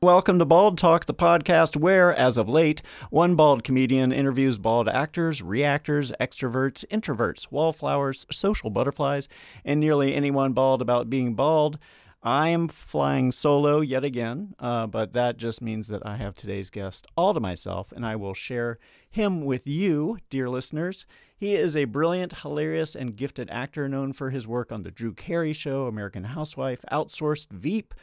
[0.00, 4.88] Welcome to Bald Talk, the podcast where, as of late, one bald comedian interviews bald
[4.88, 9.28] actors, reactors, extroverts, introverts, wallflowers, social butterflies,
[9.64, 11.80] and nearly anyone bald about being bald.
[12.22, 16.70] I am flying solo yet again, uh, but that just means that I have today's
[16.70, 18.78] guest all to myself, and I will share
[19.10, 21.06] him with you, dear listeners.
[21.36, 25.12] He is a brilliant, hilarious, and gifted actor known for his work on The Drew
[25.12, 27.94] Carey Show, American Housewife, Outsourced, Veep,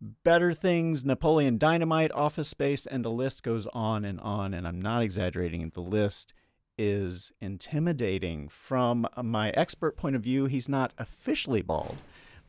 [0.00, 4.54] Better Things, Napoleon Dynamite, Office Space, and the list goes on and on.
[4.54, 5.68] And I'm not exaggerating.
[5.70, 6.32] The list
[6.78, 8.48] is intimidating.
[8.48, 11.98] From my expert point of view, he's not officially bald,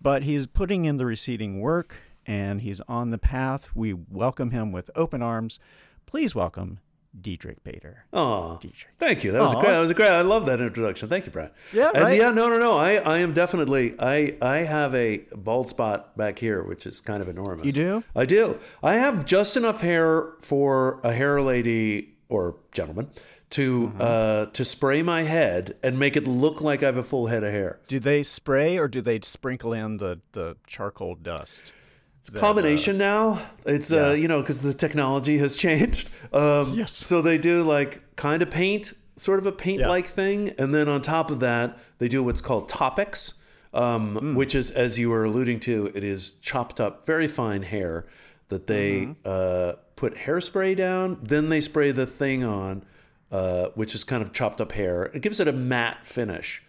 [0.01, 3.75] but he's putting in the receding work and he's on the path.
[3.75, 5.59] We welcome him with open arms.
[6.05, 6.79] Please welcome
[7.19, 8.05] Diedrich Bader.
[8.13, 8.87] Oh, Diedrich.
[8.97, 9.31] thank you.
[9.31, 9.69] That was a great.
[9.69, 10.09] That was a great.
[10.09, 11.09] I love that introduction.
[11.09, 11.51] Thank you, Brad.
[11.73, 12.17] Yeah, and right?
[12.17, 12.31] yeah.
[12.31, 12.73] No, no, no.
[12.77, 13.95] I, I am definitely.
[13.99, 17.65] I, I have a bald spot back here, which is kind of enormous.
[17.65, 18.03] You do?
[18.15, 18.57] I do.
[18.81, 23.09] I have just enough hair for a hair lady or gentleman
[23.51, 23.97] to Mm-hmm.
[23.99, 27.43] uh, to spray my head and make it look like I have a full head
[27.43, 27.81] of hair.
[27.87, 31.73] Do they spray or do they sprinkle in the, the charcoal dust?
[32.21, 33.41] It's a combination now.
[33.65, 36.09] It's uh, you know, because the technology has changed.
[36.31, 36.91] Um, Yes.
[36.91, 41.01] So they do like kind of paint, sort of a paint-like thing, and then on
[41.01, 43.41] top of that, they do what's called topics,
[43.73, 44.35] um, Hmm.
[44.35, 48.05] which is, as you were alluding to, it is chopped up, very fine hair
[48.49, 49.11] that they Mm-hmm.
[49.25, 51.17] uh, put hairspray down.
[51.23, 52.83] Then they spray the thing on,
[53.31, 55.05] uh, which is kind of chopped up hair.
[55.13, 56.61] It gives it a matte finish.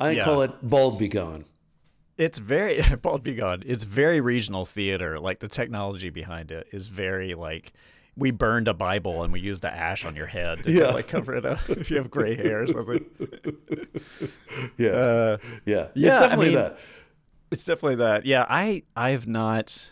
[0.00, 0.24] I Yeah.
[0.24, 1.44] call it bald be gone.
[2.18, 3.62] It's very bald be gone.
[3.64, 5.18] It's very regional theater.
[5.20, 7.72] Like the technology behind it is very like
[8.16, 10.88] we burned a Bible and we used the ash on your head to Yeah.
[10.88, 13.06] like cover it up if you have gray hair or something.
[14.76, 16.78] Yeah, Uh, yeah, yeah, It's I definitely mean- that.
[17.50, 18.26] it's definitely that.
[18.26, 19.90] Yeah, I I've not.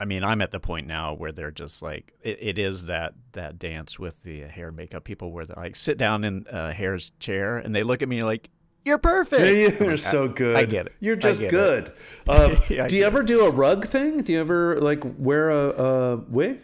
[0.00, 3.14] I mean, I'm at the point now where they're just like it, it is that
[3.32, 7.10] that dance with the hair makeup people where they like sit down in uh, hair's
[7.18, 8.48] chair and they look at me like
[8.84, 9.42] you're perfect.
[9.42, 10.56] I'm You're like, so good.
[10.56, 10.92] I get it.
[11.00, 11.92] You're just good.
[12.28, 14.22] Um, Yeah, do you get ever do a rug thing?
[14.22, 16.60] Do you ever like wear a, a wig?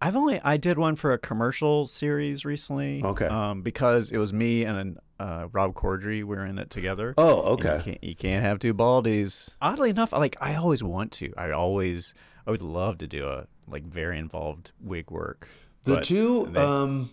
[0.00, 3.02] I've only I did one for a commercial series recently.
[3.02, 3.26] Okay.
[3.26, 6.18] Um, because it was me and uh, Rob Corddry.
[6.18, 7.14] We were in it together.
[7.16, 7.82] Oh, And You okay.
[7.84, 9.50] can't, you can't have two baldies.
[9.62, 11.32] Oddly enough, like I always want to.
[11.38, 12.12] I always
[12.46, 15.48] I would love to do a like very involved wig work.
[15.84, 17.10] The two, they- um,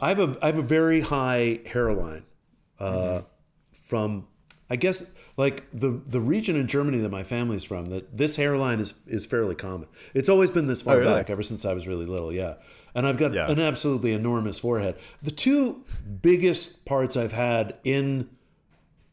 [0.00, 2.24] I have a I have a very high hairline.
[2.78, 3.26] Uh, Mm-hmm.
[3.94, 4.26] From
[4.68, 7.86] I guess like the the region in Germany that my family's from.
[7.86, 9.86] That this hairline is is fairly common.
[10.14, 11.14] It's always been this far Oh, really?
[11.14, 12.32] back ever since I was really little.
[12.32, 12.54] Yeah.
[12.92, 13.48] And I've got Yeah.
[13.48, 14.96] an absolutely enormous forehead.
[15.22, 15.84] The two
[16.22, 18.28] biggest parts I've had in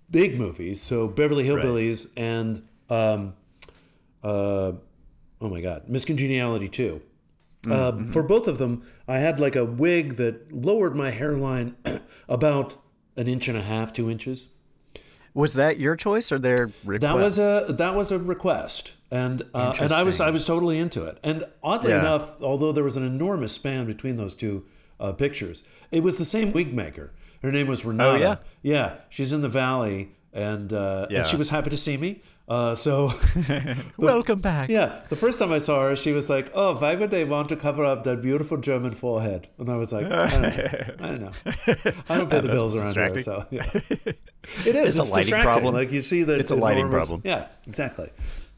[0.09, 3.33] big movies, so Beverly Hillbillies and um,
[4.23, 4.71] uh,
[5.41, 7.01] oh my God, Miss Congeniality 2.
[7.69, 11.75] Uh, for both of them, I had like a wig that lowered my hairline
[12.27, 12.77] about
[13.17, 14.47] an inch and a half, two inches.
[15.33, 17.01] Was that your choice or their request?
[17.01, 20.77] That was a that was a request, and uh, and I was I was totally
[20.77, 21.17] into it.
[21.23, 21.99] And oddly Yeah.
[21.99, 24.65] enough, although there was an enormous span between those two
[24.99, 27.11] uh, pictures, it was the same wig maker.
[27.41, 28.11] Her name was Renata.
[28.11, 28.35] Oh, yeah?
[28.61, 28.95] yeah.
[29.09, 31.19] She's in the valley, and uh, Yeah.
[31.19, 32.21] and she was happy to see me.
[32.51, 33.13] Uh, so
[33.97, 34.67] Welcome back.
[34.69, 37.47] yeah, the first time I saw her, she was like, "Oh, why would they want
[37.47, 40.47] to cover up that beautiful German forehead?" And I was like, "I don't know.
[40.99, 41.31] I don't, know.
[42.09, 43.63] I don't pay the bills around here, so yeah.
[43.73, 44.97] it is.
[44.97, 45.51] It's a lighting distracting.
[45.53, 45.73] problem.
[45.75, 47.21] Like you see that It's a lighting enormous- problem.
[47.23, 48.09] Yeah, exactly.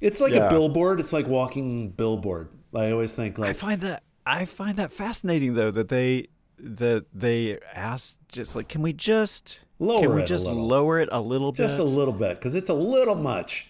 [0.02, 0.48] It's like Yeah.
[0.48, 1.00] a billboard.
[1.00, 2.50] It's like walking billboard.
[2.74, 7.06] I always think I like, find that I find that fascinating though that they that
[7.14, 11.52] they asked just like can we just Lower can we just lower it a little
[11.52, 13.68] bit just a little bit because it's a little much.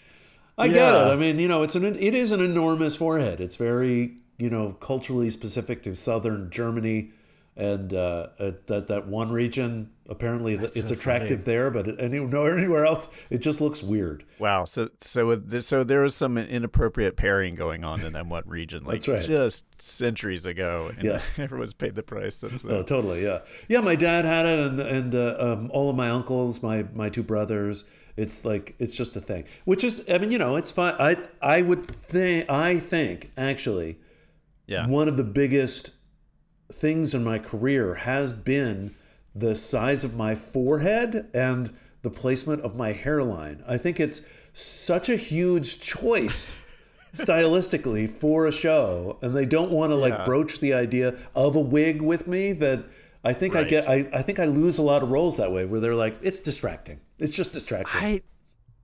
[0.58, 0.98] I get it.
[0.98, 3.40] I mean, you know, it's an it is an enormous forehead.
[3.42, 7.12] It's very you know culturally specific to southern Germany,
[7.56, 12.86] and uh, uh, that that one region apparently it's so attractive there, but anywhere anywhere
[12.86, 14.24] else it just looks weird.
[14.38, 14.66] Wow.
[14.66, 18.96] So so so there was some inappropriate pairing going on in that one region, like
[19.02, 19.22] That's right.
[19.26, 21.22] just centuries ago, and Yeah.
[21.38, 22.76] everyone's paid the price since then.
[22.76, 23.24] Oh, totally.
[23.24, 23.80] Yeah, yeah.
[23.80, 27.24] My dad had it, and and uh, um, all of my uncles, my my two
[27.24, 27.86] brothers.
[28.15, 30.95] It's like it's just a thing, which is I mean you know it's fine.
[31.00, 33.98] I I would think I think actually
[34.68, 34.88] yeah.
[34.88, 35.92] one of the biggest
[36.71, 38.95] things in my career has been
[39.36, 41.74] the size of my forehead and
[42.04, 43.63] the placement of my hairline.
[43.68, 44.21] I think it's
[44.54, 46.56] such a huge choice
[47.13, 50.25] stylistically for a show and they don't want to like Yeah.
[50.25, 52.86] broach the idea of a wig with me that
[53.24, 55.66] I think I get I, I think I lose a lot of roles that way
[55.66, 57.00] where they're like it's distracting.
[57.19, 58.01] It's just distracting.
[58.01, 58.21] I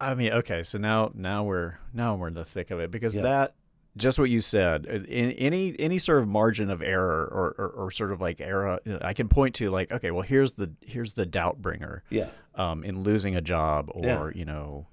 [0.01, 3.15] I mean, okay, so now now we're now we're in the thick of it because
[3.15, 3.23] Yeah.
[3.23, 3.55] that
[3.97, 4.85] just what you said.
[4.85, 8.79] In any any sort of margin of error or, or, or sort of like error,
[9.01, 12.03] I can point to like, okay, well here's the here's the doubt bringer.
[12.09, 12.29] Yeah.
[12.55, 14.29] Um, in losing a job or Yeah.
[14.39, 14.87] you know,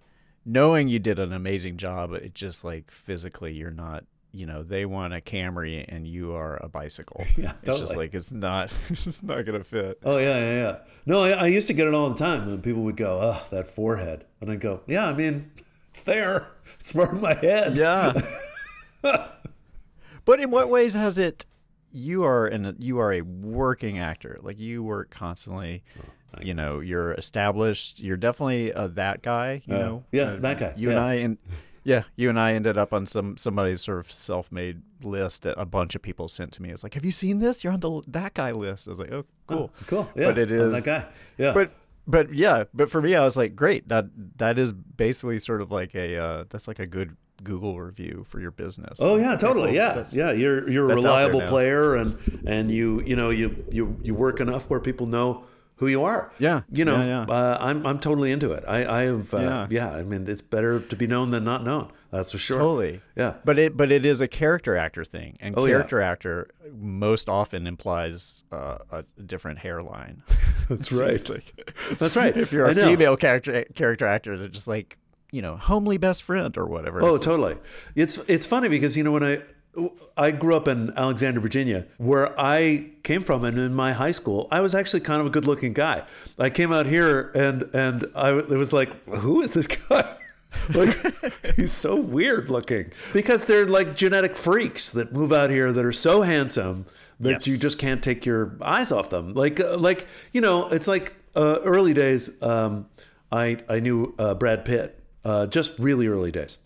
[0.45, 4.05] knowing you did an amazing job, it just like physically you're not.
[4.37, 7.25] You know, they want a Camry and you are a bicycle.
[7.37, 8.71] Yeah, It's just like it's not.
[8.91, 9.99] It's not gonna fit.
[10.05, 10.77] Oh yeah, yeah, yeah.
[11.07, 13.47] No, I, I used to get it all the time when people would go, "Oh,
[13.51, 15.51] that forehead," and I'd go, "Yeah, I mean,
[15.91, 16.49] it's there.
[16.81, 18.13] It's part of my head." Yeah.
[20.25, 21.47] but in what ways has it?
[21.93, 24.39] You are an you are a working actor.
[24.43, 25.83] Like you work constantly.
[26.43, 28.01] you know, you're established.
[28.01, 29.63] You're definitely uh, that guy.
[29.65, 30.05] You Uh, know.
[30.13, 30.99] yeah, Uh, that guy, You and.
[30.99, 31.39] I and.
[31.87, 35.65] Yeah, you and I ended up on some somebody's sort of self-made list that a
[35.65, 36.71] bunch of people sent to me.
[36.71, 37.63] It's like, "Have you seen this?
[37.63, 40.09] You're on the that guy list." I was like, "Oh, cool, Cool.
[40.17, 40.27] Yeah.
[40.27, 41.09] But it is that guy.
[41.39, 41.53] Yeah.
[41.53, 41.71] but
[42.05, 43.87] but yeah, but for me, I was like, great.
[43.89, 44.07] That
[44.39, 48.41] that is basically sort of like a uh, that's like a good Google review for
[48.41, 48.99] your business.
[49.01, 49.77] Oh yeah, totally.
[49.77, 50.33] Yeah, yeah.
[50.33, 53.97] You're you're a that's out there reliable player, and and you you know you you
[54.03, 55.45] you work enough where people know
[55.77, 56.31] who you are.
[56.39, 57.35] Yeah, You know, yeah, yeah.
[57.35, 58.65] Uh, I'm I'm totally into it.
[58.67, 59.67] I I have uh, Yeah.
[59.71, 59.91] yeah.
[59.93, 61.91] I mean, it's better to be known than not known.
[62.11, 62.59] That's for sure.
[62.59, 63.03] Totally.
[63.17, 63.35] Yeah.
[63.45, 65.73] But it but it is a character actor thing, and Oh, yeah.
[65.73, 70.23] character actor most often implies uh, a different hairline.
[70.69, 71.29] That's right.
[71.31, 71.75] like.
[71.99, 72.35] That's right.
[72.45, 74.97] if you're a female character character actor, they're just like
[75.33, 77.03] you know homely best friend or whatever.
[77.03, 77.57] Oh, It's totally.
[77.95, 79.43] It's it's funny because you know when I
[80.17, 84.49] I grew up in Alexandria, Virginia, where I came from, and in my high school,
[84.51, 86.05] I was actually kind of a good-looking guy.
[86.39, 90.17] I came out here, and and I it was like, who is this guy?
[90.75, 90.97] like
[91.57, 95.93] he's so weird looking because they're like genetic freaks that move out here that are
[95.93, 96.87] so handsome
[97.21, 97.47] that Yes.
[97.47, 99.35] you just can't take your eyes off them.
[99.35, 102.43] Like uh, like you know, it's like uh, early days.
[102.43, 102.87] Um,
[103.31, 106.59] I I knew uh, Brad Pitt, uh, just really early days,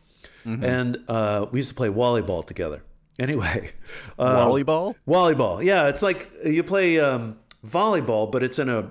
[0.44, 2.82] and uh, we used to play Wally Ball together.
[3.20, 3.70] Anyway,
[4.18, 4.96] uh, Wally Ball?
[5.06, 5.62] volleyball.
[5.62, 8.90] Yeah, it's like you play um, volleyball, but it's in a,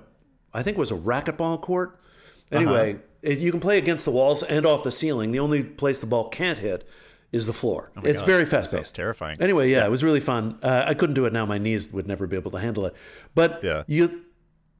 [0.53, 1.99] I think it was a racquetball court.
[2.51, 3.01] Anyway, Uh-huh.
[3.23, 5.31] it, you can play against the walls and off the ceiling.
[5.31, 6.87] The only place the ball can't hit
[7.31, 7.91] is the floor.
[8.03, 8.95] it's Oh God, very fast paced.
[8.95, 9.37] terrifying.
[9.41, 10.57] Anyway, yeah, it was really fun.
[10.63, 12.93] Uh, I couldn't do it now; my knees would never be able to handle it.
[13.35, 13.83] But Yeah.
[13.87, 14.21] you.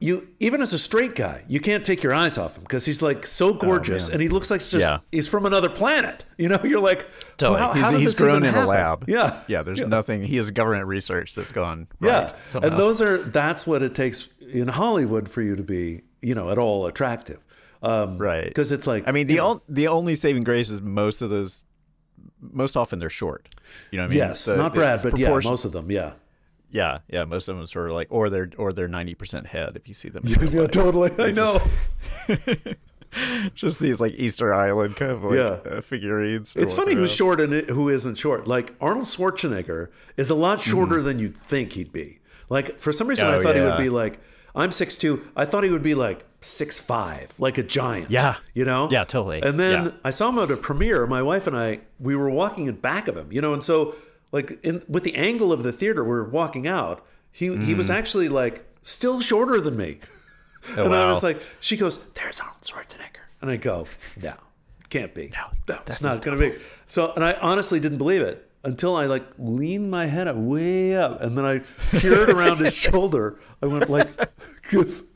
[0.02, 3.02] You even as a straight guy, you can't take your eyes off him because he's
[3.02, 4.14] like so gorgeous, man.
[4.14, 4.98] and he looks like just Oh, Yeah.
[5.12, 6.24] he's from another planet.
[6.38, 7.06] You know, you're like,
[7.36, 7.60] Totally.
[7.60, 9.04] wow, he's how he's this grown in a lab.
[9.08, 10.22] Yeah, Yeah, there's nothing.
[10.22, 12.34] He has government research that's gone yeah, right.
[12.46, 12.68] somehow.
[12.70, 16.48] and those are that's what it takes in Hollywood for you to be, you know,
[16.48, 17.44] at all attractive,
[17.82, 18.44] um, Right.
[18.44, 21.62] Because it's like, I mean, the on, the only saving grace is most of those.
[22.40, 23.54] Most often they're short.
[23.90, 24.18] You know what I mean?
[24.18, 26.12] yes, The- not Brad, but yeah, most of them, yeah,
[26.72, 29.72] Yeah, yeah, most of them sort of like, or they're or they're ninety percent head
[29.76, 30.22] if you see them.
[30.26, 31.10] yeah, totally.
[31.18, 31.60] I know.
[33.56, 35.58] Just these like Easter Island kind of like Yeah.
[35.68, 36.54] uh, figurines.
[36.56, 38.46] It's funny who's short and who isn't short.
[38.46, 42.20] Like Arnold Schwarzenegger is a lot shorter than you'd think he'd be.
[42.48, 43.36] Like for some reason, I.
[43.38, 44.20] Oh, thought he would be like
[44.54, 45.26] I'm six two.
[45.36, 48.10] I thought he would be like six five, like a giant.
[48.12, 48.36] Yeah.
[48.54, 48.88] you know.
[48.90, 49.42] Yeah, totally.
[49.42, 49.90] And then Yeah.
[50.04, 51.04] I saw him at a premiere.
[51.08, 53.94] My wife and I, we were walking in back of him, you know, and so
[54.32, 57.04] like in with the angle of the theater, we're walking out.
[57.32, 57.76] He he Mm-hmm.
[57.78, 59.98] was actually like still shorter than me.
[60.76, 63.86] Oh, and I was like, she goes, "There's Arnold Schwarzenegger," and I go,
[64.20, 64.34] "No,
[64.88, 65.30] can't be.
[65.32, 69.06] No, it's not going to be." So, and I honestly didn't believe it until I
[69.06, 71.60] like leaned my head up way up, and then I
[71.98, 73.38] peered around his shoulder.
[73.62, 74.08] I went like,
[74.62, 75.06] because.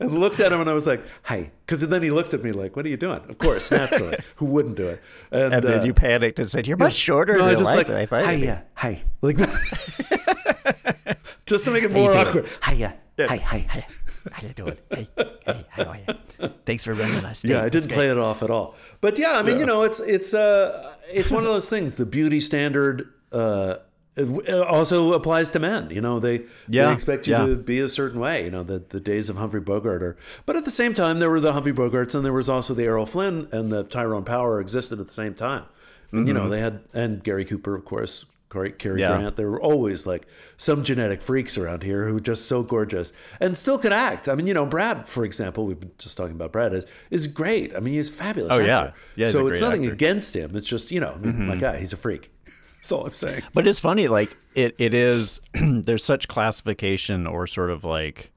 [0.00, 2.52] And looked at him, and I was like, "Hey," because then he looked at me
[2.52, 5.02] like, "What are you doing?" Of course, naturally, who wouldn't do it?
[5.30, 7.76] And, And then uh, you panicked and said, "You're much shorter no, than I just
[7.76, 9.36] like, I thought." "Hey, you'd yeah, hey," like
[11.46, 12.48] just to make it more awkward.
[12.66, 12.94] Hiya.
[13.18, 13.86] Hi, hi, hi.
[14.32, 14.76] How you doing?
[14.90, 16.48] Hey, hey, how are you?
[16.64, 17.44] Thanks for running us.
[17.44, 18.74] Yeah, I didn't play it off at all.
[19.00, 21.96] But yeah, I mean, you know, it's it's uh it's one of those things.
[21.96, 23.76] The beauty standard uh
[24.20, 25.90] it also applies to men.
[25.90, 27.46] You know, they Yeah, they expect you yeah.
[27.46, 28.44] to be a certain way.
[28.44, 30.16] You know, the the days of Humphrey Bogart are.
[30.46, 32.84] But at the same time, there were the Humphrey Bogarts, and there was also the
[32.84, 35.64] Errol Flynn and the Tyrone Power existed at the same time.
[36.12, 38.26] And, You know, they had and Gary Cooper, of course.
[38.52, 39.12] Cary Cary Mm-hmm.
[39.12, 39.18] Yeah.
[39.20, 39.36] Grant.
[39.36, 43.56] There were always like some genetic freaks around here who were just so gorgeous and
[43.56, 44.28] still could act.
[44.28, 47.28] I mean, you know, Brad, for example, we've been just talking about Brad is is
[47.28, 47.76] great.
[47.76, 48.56] I mean, he's fabulous.
[48.56, 48.80] Oh, yeah.
[48.80, 48.98] actor.
[49.14, 49.94] Yeah, he's so it's nothing actor.
[49.94, 50.04] Mm-hmm.
[50.04, 50.56] against him.
[50.56, 52.32] It's just you know, I mean, my guy, he's a freak.
[52.80, 53.42] That's all I'm saying.
[53.54, 55.40] But it's funny, like it, it is.
[55.54, 58.32] there's such classification, or sort of like,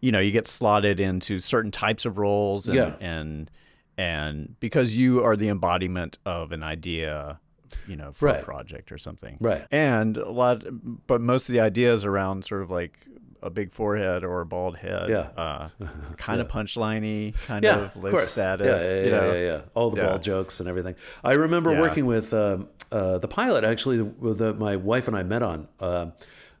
[0.00, 2.94] you know, you get slotted into certain types of roles, and Yeah.
[3.00, 3.50] and,
[3.96, 7.38] and because you are the embodiment of an idea,
[7.86, 8.40] you know, for Right.
[8.40, 9.64] a project or something, Right.
[9.70, 10.64] And a lot,
[11.06, 12.98] but most of the ideas around sort of like
[13.42, 15.28] a big forehead or a bald head, Yeah.
[15.36, 15.68] uh,
[16.16, 19.32] kind of punchliney, kind Yeah, of of low status, Yeah, yeah, you yeah, know?
[19.34, 19.60] yeah, yeah.
[19.74, 20.06] All the Yeah.
[20.08, 20.94] ball jokes and everything.
[21.24, 21.80] I remember Yeah.
[21.80, 25.68] working with um, uh, the pilot actually the, the, my wife and I met on.
[25.80, 26.06] Uh,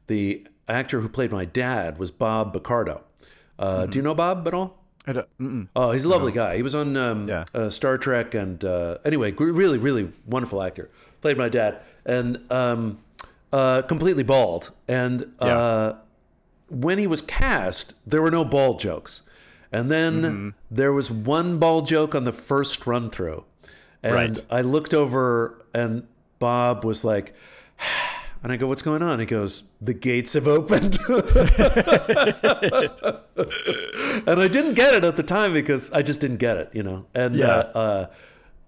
[0.06, 3.04] the actor who played my dad was Bob Picardo.
[3.58, 4.82] Uh, Do you know Bob at all?
[5.06, 6.56] I don't- Oh, he's a lovely guy.
[6.56, 7.44] He was on um, Yeah.
[7.54, 10.90] uh, Star Trek, and uh, anyway, really, really wonderful actor.
[11.20, 12.98] Played my dad, and um,
[13.52, 14.72] uh, completely bald.
[14.88, 15.94] And uh,
[16.68, 19.22] when he was cast, there were no bald jokes,
[19.72, 20.48] and then Mm-hmm.
[20.70, 23.44] there was one bald joke on the first run through,
[24.02, 24.44] and Right.
[24.50, 26.06] I looked over, and
[26.38, 27.34] Bob was like.
[28.42, 29.18] And I go, what's going on?
[29.18, 30.98] He goes, the gates have opened.
[34.26, 36.82] and I didn't get it at the time because I just didn't get it, you
[36.82, 37.06] know.
[37.14, 37.46] And Yeah.
[37.48, 38.06] uh, uh,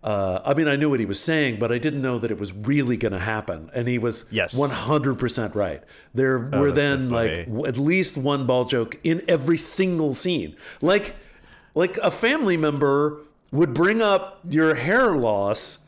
[0.07, 2.39] uh, I mean, I knew what he was saying, but I didn't know that it
[2.39, 3.71] was really going to happen.
[3.75, 4.59] And he was Yes.
[4.59, 5.83] 100% right.
[6.15, 10.15] There were that's so then like w- at least one ball joke in every single
[10.15, 10.57] scene.
[10.81, 11.17] Like,
[11.75, 13.19] like a family member
[13.53, 15.85] would bring up your hair loss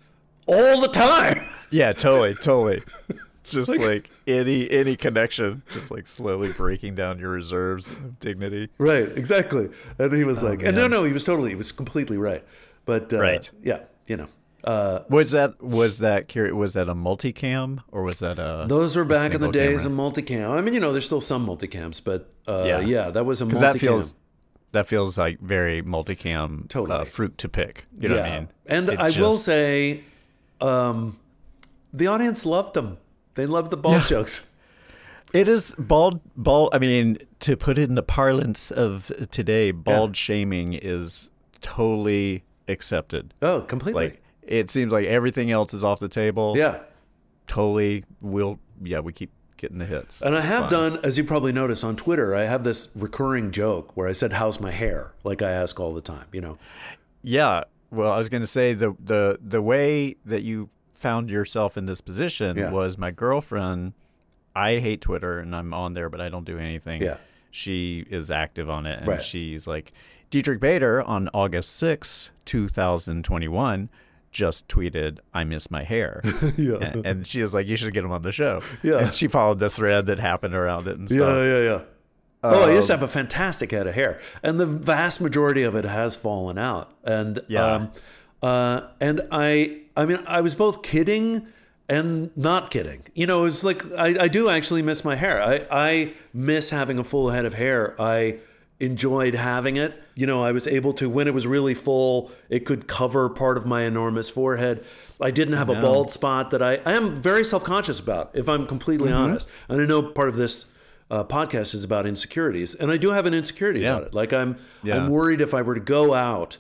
[0.50, 1.40] all the time.
[1.73, 2.83] Yeah, totally, totally.
[3.45, 8.71] Just like, any any connection, just like slowly breaking down your reserves of dignity.
[8.78, 9.69] Right, exactly.
[9.99, 12.45] And he was like, and no, Oh, no, he was totally, he was completely right.
[12.87, 13.49] But uh, Right.
[13.62, 14.26] yeah, you know,
[14.64, 19.04] uh, Was that was that was that a multicam or was that a those were
[19.04, 20.07] back in the days camera?
[20.07, 20.50] of multicam.
[20.50, 22.80] I mean, you know, there's still some multicams, but uh, yeah.
[22.80, 23.11] Yeah.
[23.11, 23.49] that was a multicam.
[23.49, 24.14] because that feels
[24.73, 26.99] that feels like very multicam Totally.
[27.00, 27.87] uh, fruit to pick.
[27.97, 28.49] You know what I mean?
[28.66, 30.02] And It I will say,
[30.62, 31.19] um,
[31.93, 32.99] the audience loved them.
[33.35, 34.05] They loved the ball Yeah.
[34.05, 34.50] jokes.
[35.33, 36.21] It is bald.
[36.37, 36.71] Bald.
[36.75, 43.33] I mean, to put it in the parlance of today, bald shaming is totally accepted.
[43.40, 44.05] Oh, completely.
[44.09, 46.55] Like it seems like everything else is off the table.
[46.57, 46.81] yeah.
[47.47, 48.05] Totally.
[48.21, 48.59] We'll.
[48.83, 50.23] Yeah, we keep getting the hits.
[50.23, 50.71] And I have Fine.
[50.71, 54.33] done, as you probably noticed on Twitter, I have this recurring joke where I said,
[54.35, 56.26] "How's my hair?" Like I ask all the time.
[56.33, 56.59] You know.
[57.23, 57.64] Yeah.
[57.90, 61.87] Well, I was going to say the the the way that you found yourself in
[61.87, 62.70] this position Yeah.
[62.70, 63.94] was my girlfriend.
[64.54, 67.00] I hate Twitter and I'm on there, but I don't do anything.
[67.02, 67.16] Yeah.
[67.50, 69.23] She is active on it, and Right.
[69.23, 69.92] she's like,
[70.30, 73.88] Diedrich Bader on August 6, 2021,
[74.30, 76.20] just tweeted, I miss my hair.
[76.56, 76.76] Yeah.
[76.76, 78.62] And, and she was like, You should get him on the show.
[78.82, 78.99] Yeah.
[78.99, 81.18] And she followed the thread that happened around it and stuff.
[81.18, 81.80] Yeah, yeah, yeah.
[82.42, 85.62] Oh, I used to Um, have a fantastic head of hair, and the vast majority
[85.62, 86.90] of it has fallen out.
[87.04, 87.64] And Yeah.
[87.75, 87.90] um,
[88.42, 91.47] uh, and I, I mean, I was both kidding
[91.88, 93.02] and not kidding.
[93.14, 95.42] You know, it's like I, I do actually miss my hair.
[95.42, 97.94] I, I miss having a full head of hair.
[98.00, 98.38] I
[98.78, 99.92] enjoyed having it.
[100.14, 103.59] You know, I was able to when it was really full, it could cover part
[103.59, 104.82] of my enormous forehead.
[105.20, 108.49] I didn't have a bald spot that I, I am very self conscious about, if
[108.49, 109.18] I'm completely Mm-hmm.
[109.18, 109.50] honest.
[109.68, 110.73] And I know part of this
[111.11, 113.97] uh, podcast is about insecurities, and I do have an insecurity Yeah.
[113.97, 114.14] about it.
[114.14, 114.97] Like I'm, Yeah.
[114.97, 116.59] I'm worried if I were to go out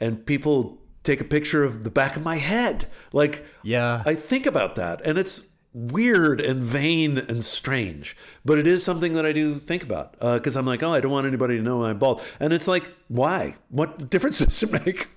[0.00, 2.86] and people take a picture of the back of my head.
[3.12, 4.02] Like, Yeah.
[4.06, 9.14] I think about that, and it's weird and vain and strange, but it is something
[9.14, 11.84] that I do think about because I'm like, oh, I don't want anybody to know
[11.84, 13.56] I'm bald, and it's like, why?
[13.70, 15.08] What difference does it make?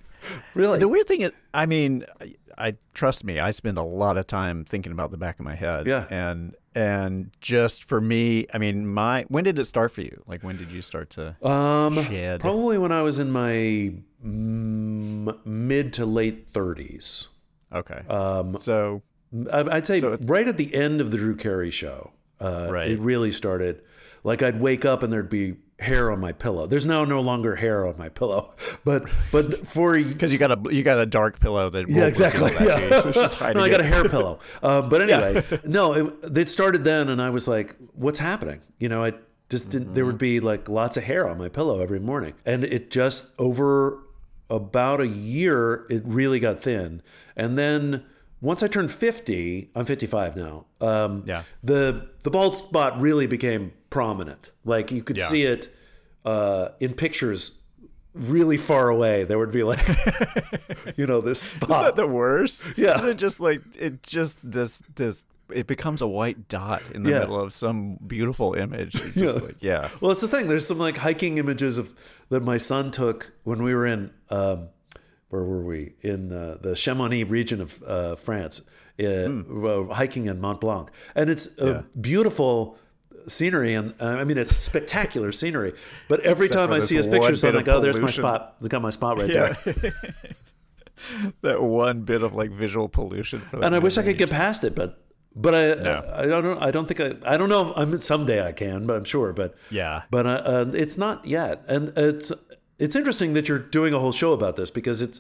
[0.54, 0.80] Really?
[0.80, 3.40] The weird thing is, I mean, I, I trust me.
[3.40, 5.86] I spend a lot of time thinking about the back of my head.
[5.88, 6.06] Yeah.
[6.10, 10.22] And and just for me, I mean, my when did it start for you?
[10.28, 11.36] Like, when did you start to?
[11.42, 12.42] Um, Shed.
[12.42, 17.30] probably when I was in my mm, mid to late 30s.
[17.74, 18.02] okay.
[18.10, 18.58] Um.
[18.58, 19.02] So
[19.52, 22.92] I'd say So right at the end of the Drew Carey show, uh, Right.
[22.92, 23.82] it really started.
[24.24, 26.68] Like I'd wake up and there'd be hair on my pillow.
[26.68, 28.54] There's now no longer hair on my pillow,
[28.86, 32.50] but but for because you got a you got a dark pillow that yeah exactly
[32.52, 32.80] that yeah.
[32.80, 34.40] you, so it's just hiding no, I got a hair pillow.
[34.64, 38.90] Um, but anyway, no, it, it started then, and I was like, "What's happening?" You
[38.90, 39.14] know, I
[39.50, 39.94] just didn't.
[39.94, 43.34] There would be like lots of hair on my pillow every morning, and it just
[43.38, 44.00] over
[44.50, 47.02] about a year, it really got thin,
[47.36, 48.06] and then.
[48.42, 50.66] Once I turned 50, I'm 55 now.
[50.80, 51.44] Um, Yeah.
[51.64, 54.52] The the bald spot really became prominent.
[54.66, 55.26] Like you could Yeah.
[55.26, 55.74] see it
[56.26, 57.60] uh, in pictures
[58.14, 59.24] really far away.
[59.26, 59.80] There would be like,
[60.98, 61.96] you know, this spot.
[61.96, 62.66] the worst.
[62.78, 62.96] Yeah.
[62.96, 65.24] Isn't it just like it just this this
[65.62, 67.20] it becomes a white dot in the Yeah.
[67.20, 68.92] middle of some beautiful image.
[68.94, 69.32] Just Yeah.
[69.48, 69.90] like yeah.
[70.02, 70.48] Well, it's the thing.
[70.50, 71.94] There's some like hiking images of
[72.30, 74.70] that my son took when we were in um,
[75.30, 78.62] where were we in uh, the Chamonix region of uh, France,
[79.00, 81.66] uh, uh, hiking in Mont Blanc, and it's a.
[81.66, 81.82] Yeah.
[82.00, 82.78] beautiful
[83.28, 85.74] scenery and uh, I mean it's spectacular scenery.
[86.08, 88.56] But every Except time I see his pictures, I'm like, oh, there's my spot.
[88.62, 89.54] Look at my spot right Yeah.
[89.66, 89.92] there.
[91.42, 94.76] that one bit of like visual pollution And I wish I could get past it,
[94.76, 95.02] but.
[95.38, 96.12] But I, No.
[96.16, 96.64] I don't.
[96.64, 97.34] I don't think I.
[97.34, 97.74] I don't know.
[97.76, 99.34] I mean, someday I can, but I'm sure.
[99.34, 100.04] But Yeah.
[100.10, 101.62] but uh, uh, it's not yet.
[101.68, 102.32] And it's
[102.80, 105.20] it's interesting that you're doing a whole show about this because it's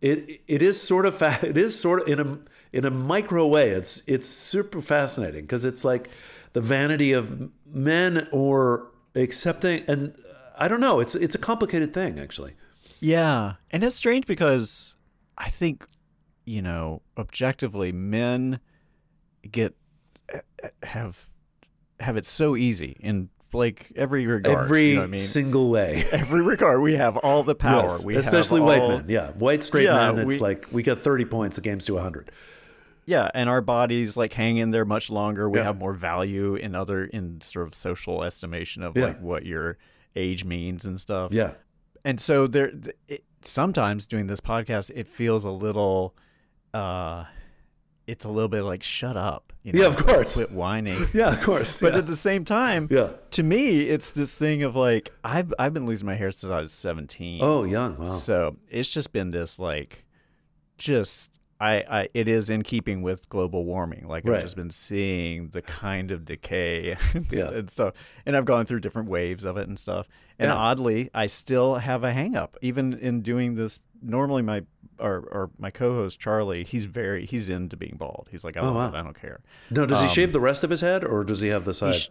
[0.00, 2.38] it it is sort of fa- it is sort of in a
[2.72, 3.70] in a micro way.
[3.70, 6.08] It's it's super fascinating because it's like
[6.58, 10.12] the vanity of men or accepting and
[10.58, 10.98] I don't know.
[10.98, 12.54] It's it's a complicated thing actually.
[12.98, 14.96] Yeah, and it's strange because
[15.36, 15.86] I think
[16.44, 18.58] you know objectively men
[19.48, 19.76] get
[20.82, 21.30] have
[22.00, 24.64] have it so easy in like every regard.
[24.64, 25.18] Every you know I mean?
[25.20, 26.02] single way.
[26.12, 27.82] every regard, we have all the power.
[27.82, 29.04] Yes, we especially white all- men.
[29.08, 30.26] Yeah, white straight Yeah, men.
[30.26, 32.32] It's we- like we got thirty points the game's to hundred.
[33.08, 35.48] Yeah, and our bodies like hang in there much longer.
[35.48, 35.64] We Yeah.
[35.64, 39.06] have more value in other in sort of social estimation of Yeah.
[39.06, 39.78] like what your
[40.14, 41.32] age means and stuff.
[41.32, 41.54] Yeah,
[42.04, 42.70] and so there
[43.08, 46.14] it, sometimes doing this podcast it feels a little
[46.74, 47.24] uh
[48.06, 50.36] it's a little bit like shut up you know Yeah, of course.
[50.36, 51.80] quit whining yeah, of course.
[51.80, 51.98] but yeah.
[51.98, 53.10] at the same time Yeah.
[53.32, 56.60] to me it's this thing of like i've i've been losing my hair since i
[56.60, 57.96] was 17 oh, young.
[57.96, 58.08] Wow.
[58.10, 60.04] so it's just been this like
[60.78, 64.06] just I, I it is in keeping with global warming.
[64.06, 64.36] Like Right.
[64.36, 67.50] I've just been seeing the kind of decay and, Yeah.
[67.50, 67.94] and stuff.
[68.26, 70.06] And I've gone through different waves of it and stuff.
[70.38, 70.54] And Yeah.
[70.56, 72.56] oddly, I still have a hang up.
[72.62, 74.62] Even in doing this normally my
[75.00, 78.28] or, or my co-host Charlie, he's very he's into being bald.
[78.30, 78.88] He's like, I, Oh, wow.
[78.92, 79.40] I don't care.
[79.70, 81.88] No, does he shave the rest of his head, or does he have the side?
[81.88, 82.08] um, sh-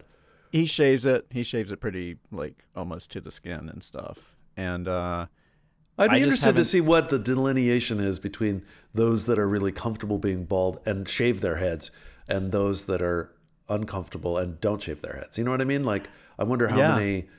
[0.51, 1.25] He shaves it.
[1.29, 4.35] He shaves it pretty like almost to the skin and stuff.
[4.57, 5.27] And uh
[5.97, 10.17] I'd be interested to see what the delineation is between those that are really comfortable
[10.19, 11.91] being bald and shave their heads,
[12.27, 13.31] and those that are
[13.69, 15.37] uncomfortable and don't shave their heads.
[15.37, 15.83] You know what I mean?
[15.83, 16.95] Like, I wonder how Yeah.
[16.95, 17.29] many.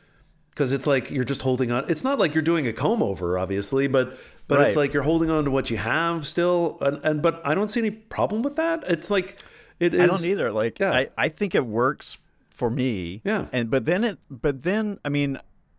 [0.50, 1.84] Because it's like you're just holding on.
[1.88, 4.18] It's not like you're doing a comb over, obviously, but
[4.48, 6.78] but it's like you're holding on to what you have still.
[6.80, 8.82] And, and but I don't see any problem with that.
[8.88, 9.38] It's like
[9.78, 10.00] it is.
[10.00, 10.50] I don't either.
[10.50, 10.90] Like Yeah.
[10.92, 12.18] I, I think it works
[12.50, 13.20] for me.
[13.24, 13.46] Yeah.
[13.52, 15.38] And but then it but then I mean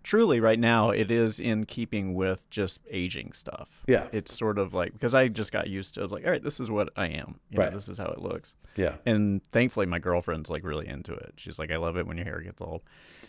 [0.10, 3.84] truly right now it is in keeping with just aging stuff.
[3.86, 4.08] Yeah.
[4.12, 6.60] It's sort of like because I just got used to it like all right, this
[6.60, 7.40] is what I am.
[7.52, 7.72] You know, Right.
[7.74, 8.56] this is how it looks.
[8.76, 8.96] Yeah.
[9.06, 11.34] And thankfully my girlfriend's like really into it.
[11.38, 12.82] She's like, I love it when your hair gets all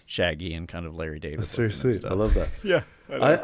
[0.07, 1.40] shaggy and kind of Larry David.
[1.40, 2.11] That's very looking and sweet.
[2.11, 2.49] I love that.
[2.62, 2.83] Yeah.
[3.11, 3.35] I,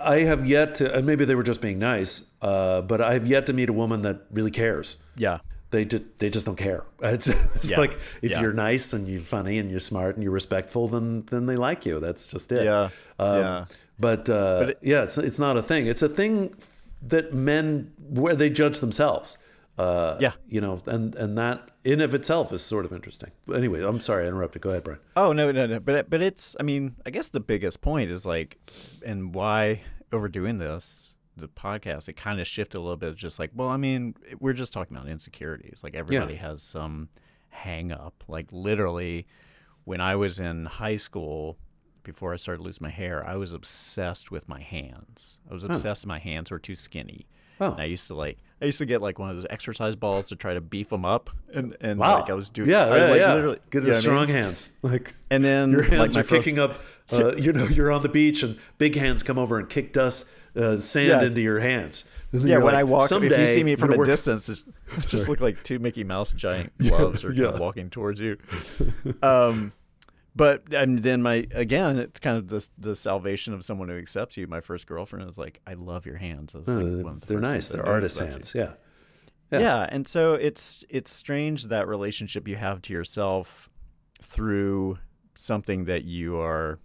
[0.00, 3.12] I, I have yet to, and maybe they were just being nice, uh, but I
[3.14, 4.98] have yet to meet a woman that really cares.
[5.16, 5.40] Yeah.
[5.70, 6.84] They just they just don't care.
[7.02, 7.78] It's, it's Yeah.
[7.80, 8.40] like if Yeah.
[8.40, 11.84] you're nice and you're funny and you're smart and you're respectful, then then they like
[11.86, 12.00] you.
[12.00, 12.64] That's just it.
[12.64, 12.90] Yeah.
[13.18, 13.64] Um, Yeah.
[13.98, 15.86] But, uh, it- yeah, it's it's not a thing.
[15.86, 16.54] It's a thing
[17.08, 19.38] that men where they judge themselves.
[19.78, 20.32] Uh, Yeah.
[20.48, 23.30] You know, and and that in of itself is sort of interesting.
[23.52, 24.62] Anyway, I'm sorry I interrupted.
[24.62, 25.00] Go ahead, Brian.
[25.16, 25.80] Oh no, no, no.
[25.80, 26.54] But but it's.
[26.60, 28.58] I mean, I guess the biggest point is like,
[29.04, 33.14] and why overdoing this, the podcast, it kind of shifted a little bit.
[33.16, 35.80] Just like, well, I mean, we're just talking about insecurities.
[35.84, 37.08] Like everybody has some
[37.50, 38.24] hang up.
[38.28, 39.26] Like literally,
[39.84, 41.58] when I was in high school,
[42.02, 45.40] before I started losing my hair, I was obsessed with my hands.
[45.50, 46.06] I was obsessed.
[46.06, 47.26] My hands were too skinny.
[47.60, 47.72] Oh.
[47.72, 48.38] And I used to like.
[48.60, 51.04] I used to get like one of those exercise balls to try to beef them
[51.04, 52.20] up, and and Wow.
[52.20, 52.68] like I was doing.
[52.70, 53.34] Yeah, I was, yeah, like, yeah.
[53.34, 54.00] literally- Get the what I mean?
[54.00, 54.78] strong hands.
[54.82, 56.78] Like And then your hands like are first- kicking up.
[57.12, 60.28] Uh, you know, you're on the beach and big hands come over and kick dust,
[60.56, 61.22] uh, sand Yeah.
[61.22, 62.04] into your hands.
[62.32, 64.62] Yeah, when like, I walk, if Someday you see me from a work- distance, it
[65.08, 67.46] just look like two Mickey Mouse giant gloves are kind yeah.
[67.48, 68.36] of walking towards you.
[69.22, 69.72] Um,
[70.34, 74.36] but and then my again, it's kind of the the salvation of someone who accepts
[74.36, 74.46] you.
[74.46, 77.68] My first girlfriend was like, "I love your hands." Like, one of the they're nice.
[77.70, 78.52] They're artist hands.
[78.54, 78.72] Yeah.
[79.50, 79.60] Yeah.
[79.60, 79.86] Yeah.
[79.88, 83.70] and so it's it's strange that relationship you have to yourself
[84.20, 84.98] through
[85.34, 86.80] something that you are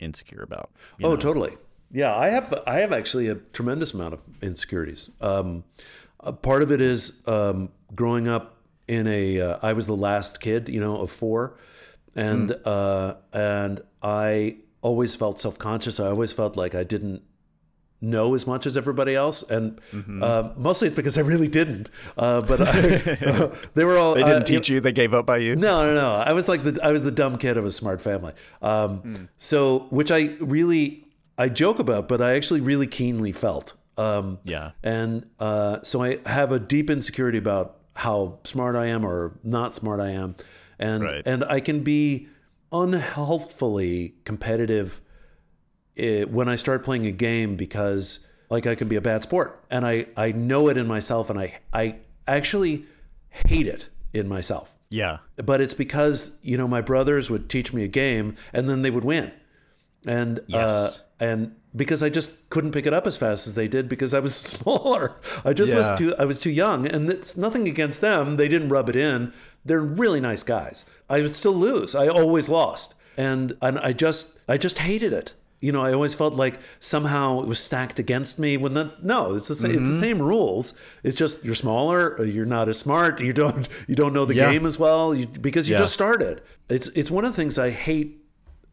[0.00, 0.70] insecure about.
[0.98, 1.16] you Oh, know?
[1.16, 1.56] totally.
[1.90, 2.52] Yeah, I have.
[2.66, 5.10] I have actually a tremendous amount of insecurities.
[5.20, 5.64] Um,
[6.20, 8.56] a part of it is um, growing up
[8.88, 9.40] in a.
[9.40, 11.56] Uh, I was the last kid, you know, of four,
[12.16, 12.56] and Hmm.
[12.64, 16.00] uh, and I always felt self conscious.
[16.00, 17.22] I always felt like I didn't
[18.00, 20.22] know as much as everybody else, and Mm-hmm.
[20.22, 21.88] uh, mostly it's because I really didn't.
[22.18, 22.70] Uh, but I,
[23.74, 24.14] they were all.
[24.14, 25.54] They didn't uh, teach you; they gave up by you.
[25.56, 26.12] no, no, no.
[26.14, 28.32] I was like the I was the dumb kid of a smart family.
[28.60, 29.14] Um, Hmm.
[29.38, 31.04] So, which I really
[31.38, 33.74] I joke about, but I actually really keenly felt.
[33.98, 34.72] Um, Yeah.
[34.82, 39.74] And uh, so I have a deep insecurity about how smart I am or not
[39.74, 40.36] smart I am,
[40.78, 41.22] and Right.
[41.26, 42.28] and I can be
[42.72, 45.00] unhealthfully competitive
[45.96, 49.64] eh, when I start playing a game because like I can be a bad sport
[49.70, 51.96] and I I know it in myself and I I
[52.26, 52.84] actually
[53.28, 57.82] hate it in myself Yeah, but it's because you know my brothers would teach me
[57.84, 59.32] a game and then they would win
[60.06, 61.00] and uh, Yes.
[61.18, 64.20] And because I just couldn't pick it up as fast as they did because I
[64.20, 65.78] was smaller I just Yeah.
[65.78, 68.96] was too I was too young and it's nothing against them they didn't rub it
[68.96, 69.32] in
[69.64, 74.38] they're really nice guys I would still lose I always lost and and I just
[74.48, 78.38] I just hated it you know, I always felt like somehow it was stacked against
[78.38, 78.58] me.
[78.58, 79.70] When the no, it's the same.
[79.70, 80.00] It's the mm-hmm.
[80.00, 80.78] same rules.
[81.02, 83.20] It's just you're smaller, uh, you're not as smart.
[83.22, 84.52] You don't you don't know the Yeah.
[84.52, 85.78] game as well you, because you Yeah.
[85.80, 86.42] just started.
[86.68, 88.25] It's it's one of the things I hate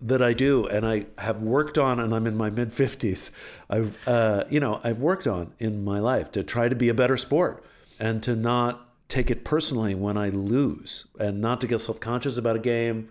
[0.05, 3.31] that I do, and I have worked on, and I'm in my mid fifties.
[3.69, 6.93] I've uh, you know I've worked on in my life to try to be a
[6.93, 7.63] better sport
[7.99, 12.37] and to not take it personally when I lose, and not to get self conscious
[12.37, 13.09] about a game,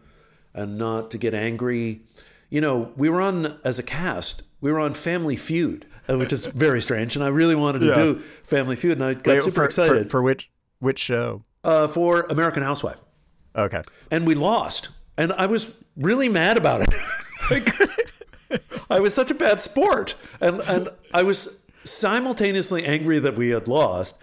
[0.55, 2.03] and not to get angry.
[2.51, 4.43] You know, we were on as a cast.
[4.61, 7.87] We were on Family Feud, uh, which is very strange, and I really wanted to
[7.87, 7.95] Yeah.
[7.95, 11.45] do Family Feud, and I got Wait, super for, excited for, for which which show?
[11.65, 13.01] uh, for American Housewife
[13.57, 13.83] Okay.
[14.11, 14.91] and we lost.
[15.17, 16.95] And I was really mad about it.
[17.51, 17.69] like,
[18.91, 23.69] I was such a bad sport, and and I was simultaneously angry that we had
[23.69, 24.19] lost,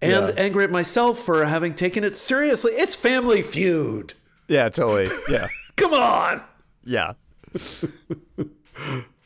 [0.00, 0.34] and Yeah.
[0.36, 2.72] angry at myself for having taken it seriously.
[2.72, 4.14] It's Family Feud.
[4.48, 5.08] Yeah, totally.
[5.28, 5.48] Yeah.
[5.76, 6.42] Come on.
[6.84, 7.12] yeah.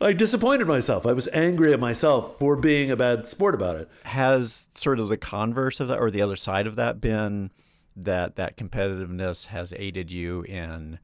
[0.01, 1.07] I disappointed myself.
[1.07, 3.89] I was angry at myself for being a bad sport about it.
[4.05, 7.51] Has sort of the converse of that or the other side of that been
[7.97, 10.99] that that competitiveness has aided you in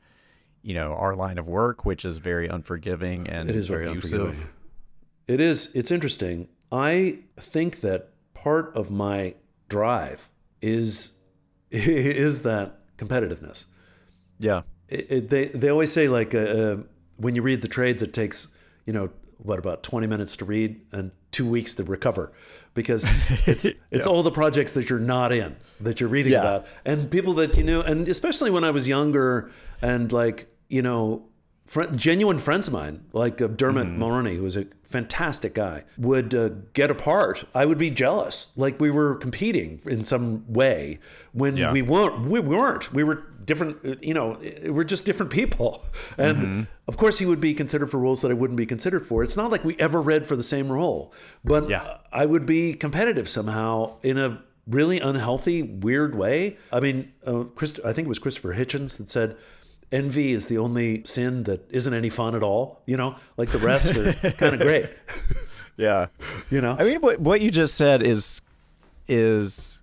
[0.63, 4.21] you know our line of work which is very unforgiving and It is very abusive.
[4.21, 4.49] unforgiving.
[5.29, 5.71] It is.
[5.75, 6.49] It's interesting.
[6.73, 9.35] I think that part of my
[9.69, 11.19] drive is
[11.71, 13.67] is that competitiveness.
[14.41, 14.63] Yeah.
[14.89, 16.77] It, it, they they always say like uh, uh,
[17.17, 20.81] when you read the trades, it takes you know what about twenty minutes to read
[20.91, 22.33] and two weeks to recover
[22.75, 23.11] because
[23.47, 26.41] it's it's all the projects that you're not in that you're reading Yeah.
[26.41, 26.67] about.
[26.85, 29.51] And people that you know and especially when I was younger
[29.83, 31.27] and like you know
[31.67, 36.35] fr- genuine friends of mine like uh, Dermot Mulroney who was a fantastic guy would
[36.35, 37.45] uh, get apart.
[37.55, 38.53] I would be jealous.
[38.57, 40.99] Like we were competing in some way
[41.33, 41.73] when Yeah.
[41.73, 42.93] we weren't we weren't.
[42.93, 45.83] We were different you know we're just different people.
[46.19, 46.63] And Mm-hmm.
[46.89, 49.23] of course he would be considered for roles that I wouldn't be considered for.
[49.23, 51.13] It's not like we ever read for the same role
[51.45, 51.99] but Yeah.
[52.13, 56.59] I would be competitive somehow in a really unhealthy weird way.
[56.73, 59.37] I mean uh, Chris, I think it was Christopher Hitchens that said
[59.93, 63.17] envy is the only sin that isn't any fun at all you know?
[63.37, 64.89] Like the rest are kind of great.
[65.77, 66.09] Yeah.
[66.51, 66.77] you know?
[66.79, 68.43] I mean, what what you just said is
[69.09, 69.81] is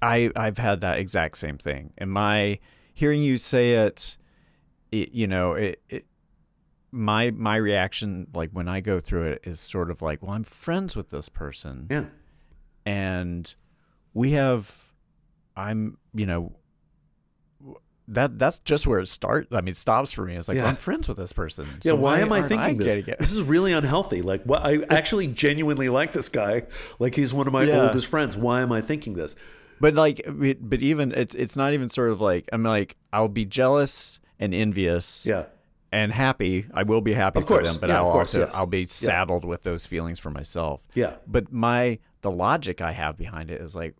[0.00, 2.58] I I've had that exact same thing, and my
[2.98, 4.16] hearing you say it,
[4.90, 6.04] it you know, it, it
[6.90, 10.44] my my reaction like when I go through it is sort of like, well, I'm
[10.44, 12.04] friends with this person, yeah
[12.86, 13.54] and
[14.14, 14.92] we have,
[15.56, 16.52] I'm you know.
[18.10, 19.48] That that's just where it starts.
[19.52, 20.34] I mean, it stops for me.
[20.34, 20.62] It's like Yeah.
[20.62, 21.66] well, I'm friends with this person.
[21.82, 22.96] Yeah, so why, am I thinking this?
[22.96, 23.14] getting?
[23.18, 24.22] This is really unhealthy.
[24.22, 26.62] Like, what I actually genuinely like this guy.
[26.98, 27.82] Like, he's one of my Yeah.
[27.84, 28.34] oldest friends.
[28.34, 29.36] Why am I thinking this?
[29.80, 30.22] But like,
[30.60, 34.54] but even it's it's not even sort of like I'm like I'll be jealous and
[34.54, 35.46] envious, Yeah,
[35.92, 36.66] and happy.
[36.74, 37.66] I will be happy Of course.
[37.68, 38.56] for them, but Yeah, I'll course, also yes.
[38.56, 40.86] I'll be saddled with those feelings for myself.
[40.94, 43.94] yeah, But my the logic I have behind it is like,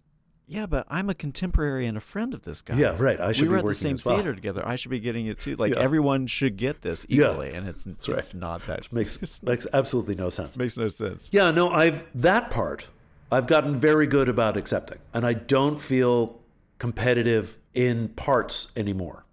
[0.50, 2.76] yeah, but I'm a contemporary and a friend of this guy.
[2.76, 3.20] Yeah, right.
[3.20, 4.14] I should we be were at the same well.
[4.16, 4.66] theater together.
[4.66, 5.56] I should be getting it too.
[5.56, 5.80] Like Yeah.
[5.80, 7.30] everyone should get this Yeah.
[7.32, 8.34] equally, and it's it's right.
[8.34, 10.56] not that makes makes absolutely no sense.
[10.56, 11.28] makes no sense.
[11.32, 12.88] Yeah, no, I've that part
[13.30, 16.40] I've gotten very good about accepting, and I don't feel
[16.78, 19.24] competitive in parts anymore.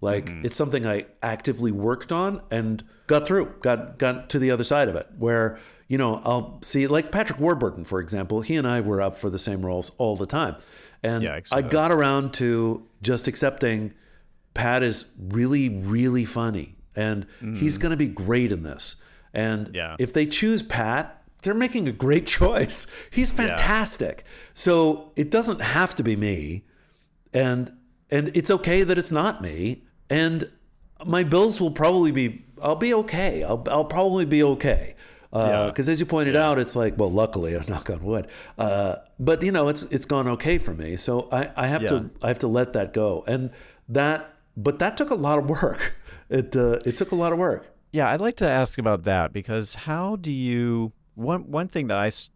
[0.00, 0.46] Like Mm-hmm.
[0.46, 4.88] it's something I actively worked on and got through, got got to the other side
[4.88, 5.06] of it.
[5.18, 5.58] Where
[5.88, 8.42] you know I'll see like Patrick Warburton, for example.
[8.42, 10.54] He and I were up for the same roles all the time,
[11.02, 13.92] and Yeah, I got around to just accepting
[14.54, 18.96] Pat is really, really funny, and he's going to be great in this.
[19.34, 19.74] And Mm-hmm.
[19.74, 19.96] Yeah.
[19.98, 22.86] if they choose Pat, they're making a great choice.
[23.10, 24.24] He's fantastic.
[24.54, 26.64] So it doesn't have to be me,
[27.32, 27.72] and
[28.10, 29.82] and it's okay that it's not me.
[30.10, 30.50] And
[31.06, 32.44] my bills will probably be.
[32.62, 33.42] I'll be okay.
[33.44, 34.94] I'll I'll probably be okay.
[35.32, 35.66] Yeah.
[35.66, 38.26] Because as you pointed out, it's like well, luckily, I knock on wood.
[38.56, 40.96] Uh, but you know, it's it's gone okay for me.
[40.96, 41.88] So I, I have Yeah.
[41.90, 43.24] to I have to let that go.
[43.28, 43.50] And
[43.90, 45.94] that, but that took a lot of work.
[46.30, 47.74] It uh, it took a lot of work.
[47.90, 51.98] Yeah, I'd like to ask about that because how do you one one thing that
[51.98, 52.30] I s-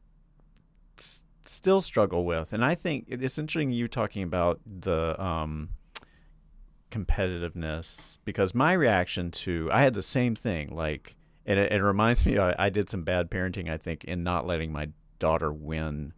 [0.99, 5.71] s- still struggle with, and I think it's interesting you talking about the um,
[6.91, 11.17] competitiveness because my reaction to I had the same thing like,
[11.47, 14.47] and it, it reminds me I, I did some bad parenting I think in not
[14.47, 16.13] letting my daughter win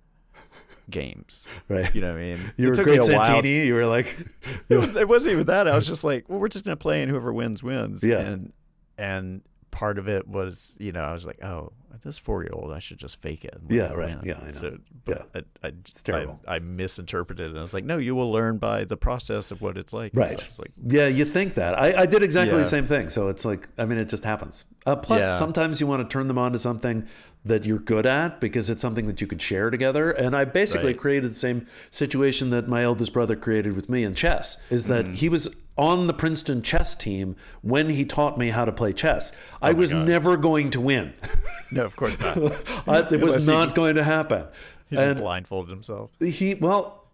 [0.91, 1.47] games.
[1.69, 1.95] Right.
[1.95, 2.53] You know what I mean?
[2.57, 4.19] You It were took great me a while You were like,
[4.69, 5.69] it, was, it wasn't even that.
[5.69, 8.03] I was just like, well, we're just gonna play, and whoever wins wins.
[8.03, 8.19] Yeah.
[8.21, 8.53] And
[8.99, 11.73] and part of it was, you know, I was like, oh,
[12.03, 13.59] this four year old, I should just fake it.
[13.69, 14.17] Yeah, right.
[14.23, 14.51] Yeah, I know.
[14.53, 16.41] So, but I, I, it's terrible.
[16.47, 17.51] I, I misinterpreted it.
[17.51, 20.13] And I was like, no, you will learn by the process of what it's like.
[20.15, 20.33] Right.
[20.33, 21.79] It's like, Yeah, you think that.
[21.79, 22.63] I, I did exactly Yeah.
[22.63, 23.09] the same thing.
[23.09, 24.67] So it's like, I mean, it just happens.
[24.87, 25.37] Uh, plus, Yeah.
[25.37, 27.07] sometimes you want to turn them on to something
[27.47, 30.11] that you're good at because it's something that you could share together.
[30.11, 30.99] And I basically Right.
[30.99, 35.05] created the same situation that my eldest brother created with me in chess is that
[35.05, 35.15] Mm-hmm.
[35.15, 39.33] he was on the Princeton chess team when he taught me how to play chess.
[39.61, 40.09] I was Oh God.
[40.09, 41.13] never going to win.
[41.73, 42.37] no, of course not.
[42.89, 44.47] I- it was not just- going to happen.
[44.91, 46.11] He just And- blindfolded himself.
[46.21, 47.05] he well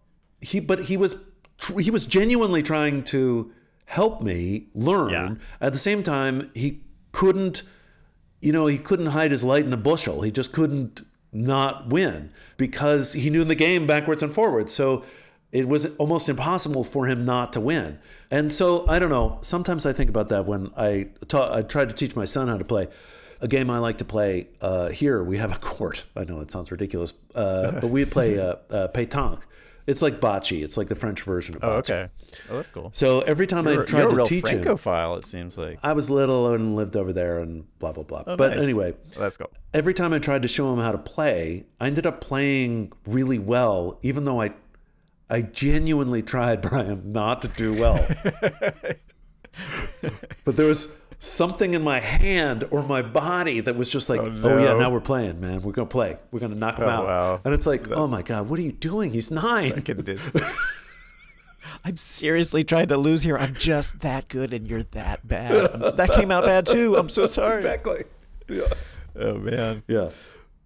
[0.40, 1.16] he but he was
[1.78, 3.52] he was genuinely trying to
[3.85, 5.35] help me learn Yeah.
[5.61, 6.80] at the same time he
[7.12, 7.62] couldn't
[8.40, 11.02] you know he couldn't hide his light in a bushel he just couldn't
[11.33, 15.04] not win because he knew the game backwards and forwards so
[15.52, 17.98] it was almost impossible for him not to win
[18.30, 21.88] and so i don't know sometimes i think about that when i taught i tried
[21.88, 22.87] to teach my son how to play
[23.40, 25.22] a game I like to play uh, here.
[25.22, 26.05] We have a court.
[26.16, 29.40] I know it sounds ridiculous, uh, but we play uh, uh, pétanque.
[29.87, 30.62] It's like bocce.
[30.62, 31.66] It's like the French version of bocce.
[31.68, 32.09] Oh, okay.
[32.50, 32.90] Oh, that's cool.
[32.92, 35.59] So every time You're, I tried you're a to real teach him, Francophile, it seems
[35.59, 35.79] like.
[35.83, 38.22] I was little and lived over there and blah blah blah.
[38.26, 38.62] Oh, but nice.
[38.62, 39.50] anyway, That's cool.
[39.74, 43.38] every time I tried to show him how to play, I ended up playing really
[43.38, 44.53] well, even though I
[45.29, 48.07] I genuinely tried, Brian, not to do well.
[50.44, 54.40] but there was something in my hand or my body that was just like, oh,
[54.42, 55.61] oh yeah, now we're playing, man.
[55.62, 56.16] We're gonna play.
[56.33, 57.04] We're gonna knock him Oh, out.
[57.06, 57.40] wow.
[57.44, 59.12] And it's like, oh my god, what are you doing?
[59.12, 59.85] He's nine.
[61.85, 63.38] I'm seriously trying to lose here.
[63.38, 65.96] I'm just that good, and you're that bad.
[65.96, 66.96] That came out bad too.
[66.96, 67.56] I'm so sorry.
[67.56, 68.04] Exactly.
[68.48, 68.62] Yeah.
[69.16, 69.83] Oh man.
[69.87, 70.11] Yeah.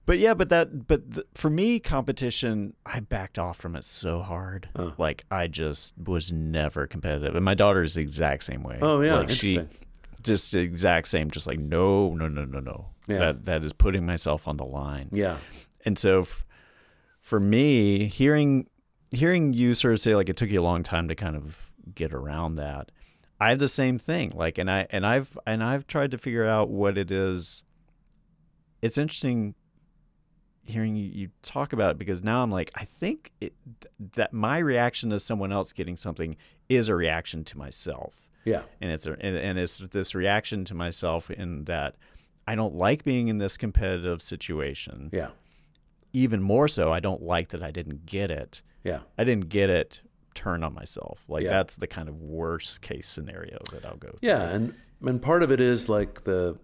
[0.06, 4.20] But yeah, but that, but th- for me, competition, I backed off from it so
[4.20, 4.68] hard.
[4.98, 8.78] Like I just was never competitive, and my daughter is the exact same way.
[8.82, 9.60] Oh, yeah, like she.
[10.24, 11.30] Just the exact same.
[11.30, 12.86] Just like no, no, no, no, no.
[13.06, 13.18] Yeah.
[13.18, 15.08] That that is putting myself on the line.
[15.12, 15.38] Yeah.
[15.84, 16.44] And so, f-
[17.20, 18.68] for me, hearing
[19.12, 21.70] hearing you sort of say like it took you a long time to kind of
[21.94, 22.90] get around that,
[23.40, 24.32] I have the same thing.
[24.34, 27.62] Like, and I and I've and I've tried to figure out what it is.
[28.82, 29.54] It's interesting
[30.66, 33.52] hearing you, you talk about it because now I'm like, I think it,
[34.14, 36.36] that my reaction to someone else getting something
[36.70, 38.62] is a reaction to myself Yeah.
[38.80, 41.96] and it's a, and, and it's this reaction to myself in that
[42.46, 45.10] I don't like being in this competitive situation.
[45.12, 45.30] Yeah.
[46.12, 48.62] Even more so, I don't like that I didn't get it.
[48.84, 49.00] Yeah.
[49.18, 50.02] I didn't get it.
[50.34, 51.24] Turn on myself.
[51.28, 51.50] Like Yeah.
[51.50, 54.08] that's the kind of worst case scenario that I'll go.
[54.10, 54.28] Through.
[54.28, 56.58] Yeah, and and part of it is like the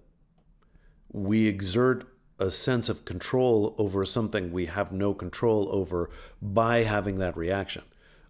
[1.13, 2.07] we exert
[2.39, 6.09] a sense of control over something we have no control over
[6.41, 7.83] by having that reaction.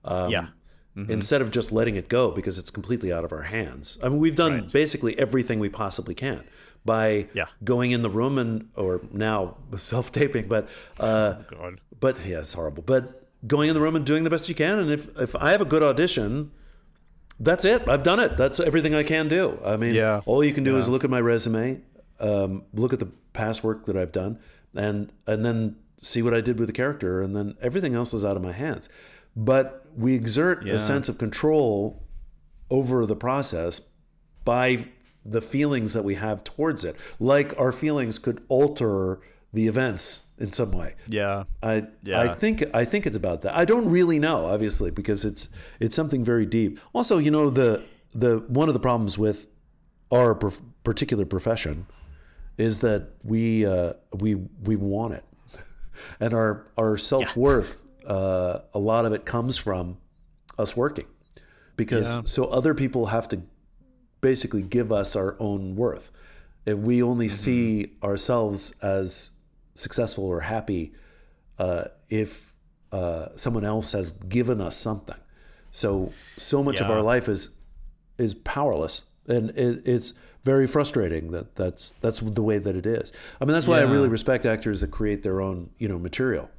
[0.05, 0.47] Um, yeah.
[0.96, 3.98] Instead of just letting it go because it's completely out of our hands.
[4.03, 6.44] I mean, we've done basically everything we possibly can
[6.85, 7.46] by Yeah.
[7.64, 11.81] going in the room and, or now self taping, but uh, God.
[11.98, 12.83] but yeah, it's horrible.
[12.83, 14.79] But going in the room and doing the best you can.
[14.79, 16.50] And if, if I have a good audition,
[17.38, 17.88] that's it.
[17.88, 18.37] I've done it.
[18.37, 19.59] That's everything I can do.
[19.64, 20.20] I mean, Yeah.
[20.26, 21.81] all you can do is look at my resume,
[22.18, 24.38] um, look at the past work that I've done,
[24.76, 28.24] and and then see what I did with the character, and then everything else is
[28.24, 28.90] out of my hands.
[29.37, 30.74] But we exert Yeah.
[30.74, 32.03] a sense of control
[32.70, 33.90] over the process
[34.44, 34.87] by
[35.24, 36.96] the feelings that we have towards it.
[37.18, 39.20] Like our feelings could alter
[39.53, 40.94] the events in some way.
[41.09, 41.44] Yeah.
[41.62, 42.20] I Yeah.
[42.20, 43.55] I think I think it's about that.
[43.57, 45.48] I don't really know, obviously, because it's
[45.81, 46.79] it's something very deep.
[46.92, 47.83] Also, you know, the
[48.14, 49.46] the one of the problems with
[50.12, 51.87] our prof- particular profession
[52.57, 55.24] is that we uh, we we want it,
[56.20, 57.83] and our our self worth.
[58.11, 59.96] Uh, a lot of it comes from
[60.59, 61.07] us working,
[61.77, 62.23] because Yeah.
[62.25, 63.37] so other people have to
[64.20, 66.11] basically give us our own worth.
[66.66, 67.44] If we only Mm-hmm.
[67.44, 69.31] see ourselves as
[69.75, 70.92] successful or happy
[71.59, 72.55] uh, if
[72.92, 75.20] uh, someone else has given us something.
[75.70, 77.51] So so much of our life is
[78.18, 83.12] is powerless, and it, it's very frustrating that that's that's the way that it is.
[83.40, 86.51] I mean, that's why I really respect actors that create their own you know material.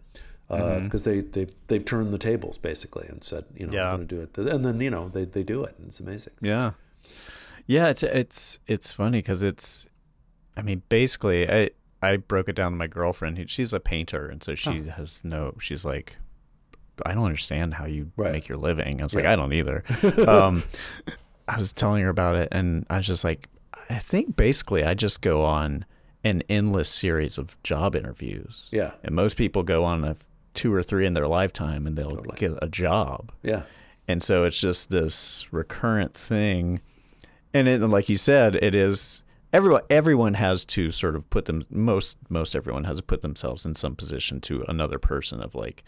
[0.60, 0.86] Mm-hmm.
[0.86, 3.92] Because they they they've turned the tables basically and said you know Yeah.
[3.92, 6.00] I'm going to do it and then you know they, they do it and it's
[6.00, 6.34] amazing.
[6.42, 6.72] Yeah,
[7.68, 7.88] yeah.
[7.90, 9.86] It's it's it's funny because it's.
[10.58, 11.70] I mean, basically, I
[12.02, 13.50] I broke it down to my girlfriend.
[13.50, 15.54] She's a painter, and so she has no.
[15.60, 16.18] She's like,
[17.06, 18.34] I don't understand how you Right.
[18.34, 19.00] make your living.
[19.00, 19.84] I was like, I don't either.
[20.28, 20.64] um,
[21.48, 23.48] I was telling her about it, and I was just like,
[23.90, 25.86] I think basically, I just go on
[26.24, 28.70] an endless series of job interviews.
[28.74, 28.92] Yeah.
[29.04, 30.16] and most people go on a
[30.54, 33.32] two or three in their lifetime, and they'll get a job.
[33.44, 33.64] Yeah.
[34.08, 36.82] And so it's just this recurrent thing.
[37.54, 41.64] And it, like you said, it is everyone everyone has to sort of put them
[41.70, 45.84] most most everyone has to put themselves in some position to another person of like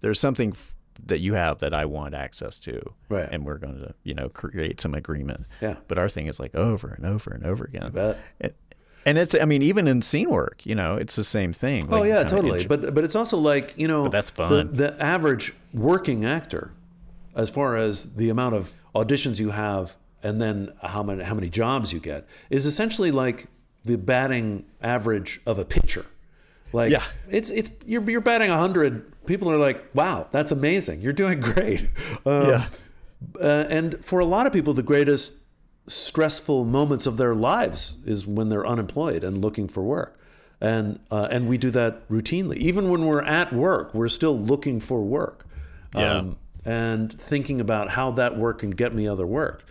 [0.00, 3.28] there's something f- that you have that I want access to Right.
[3.30, 5.76] and we're going to you know create some agreement Yeah.
[5.88, 8.18] but our thing is like over and over and over again bet.
[8.40, 8.52] and,
[9.06, 12.00] and it's I mean even in scene work you know it's the same thing Oh
[12.00, 12.66] Like, yeah, totally.
[12.66, 14.72] but but it's also like you know, But that's The, fun.
[14.72, 16.72] the average working actor,
[17.34, 21.48] as far as the amount of auditions you have, and then how many how many
[21.50, 23.46] jobs you get, is essentially like
[23.84, 26.06] the batting average of a pitcher.
[26.72, 27.02] Like Yeah.
[27.28, 29.04] it's it's you're you're batting hundred.
[29.26, 31.00] People are like, wow, that's amazing.
[31.00, 31.80] You're doing great.
[32.26, 32.68] Um, Yeah.
[33.40, 35.38] uh, and for a lot of people, the greatest
[35.86, 40.18] stressful moments of their lives is when they're unemployed and looking for work.
[40.60, 42.56] And uh, and we do that routinely.
[42.56, 45.44] Even when we're at work, we're still looking for work.
[45.94, 49.64] Um, and thinking about how that work can get me other work,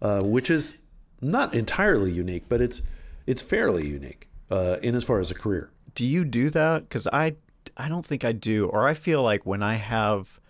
[0.00, 0.78] uh, which is
[1.20, 2.80] not entirely unique, but it's
[3.26, 5.70] it's fairly unique uh, in as far as a career.
[5.94, 7.34] do you do that because i
[7.76, 10.40] i don't think i do or i feel like when i have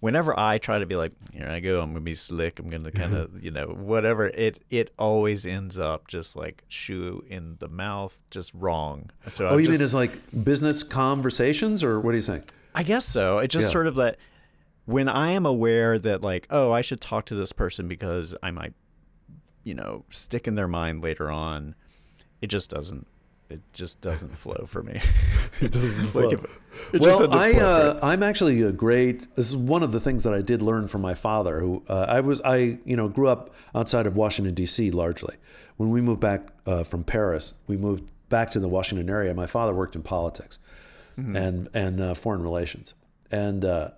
[0.00, 2.90] whenever i try to be like here i go i'm gonna be slick i'm gonna
[2.92, 7.68] kind of you know whatever it it always ends up just like shoe in the
[7.68, 12.12] mouth just wrong so Oh, I'm you just, mean as like business conversations, or what
[12.12, 12.44] are you saying?
[12.74, 13.72] i guess so it just Yeah.
[13.72, 14.16] sort of that
[14.84, 18.50] when i am aware that like oh i should talk to this person because i
[18.50, 18.74] might
[19.64, 21.74] you know stick in their mind later on
[22.40, 23.06] it just doesn't
[23.50, 25.00] it just doesn't flow for me
[25.60, 26.44] It doesn't Like if-
[26.94, 29.26] it well, I flow uh, I'm actually a great.
[29.34, 32.06] This is one of the things that I did learn from my father, who uh,
[32.08, 34.90] I was I you know grew up outside of Washington D.C.
[34.92, 35.36] largely.
[35.76, 39.34] When we moved back uh, from Paris, we moved back to the Washington area.
[39.34, 40.58] My father worked in politics
[41.16, 42.94] and and uh, foreign relations,
[43.32, 43.90] and uh,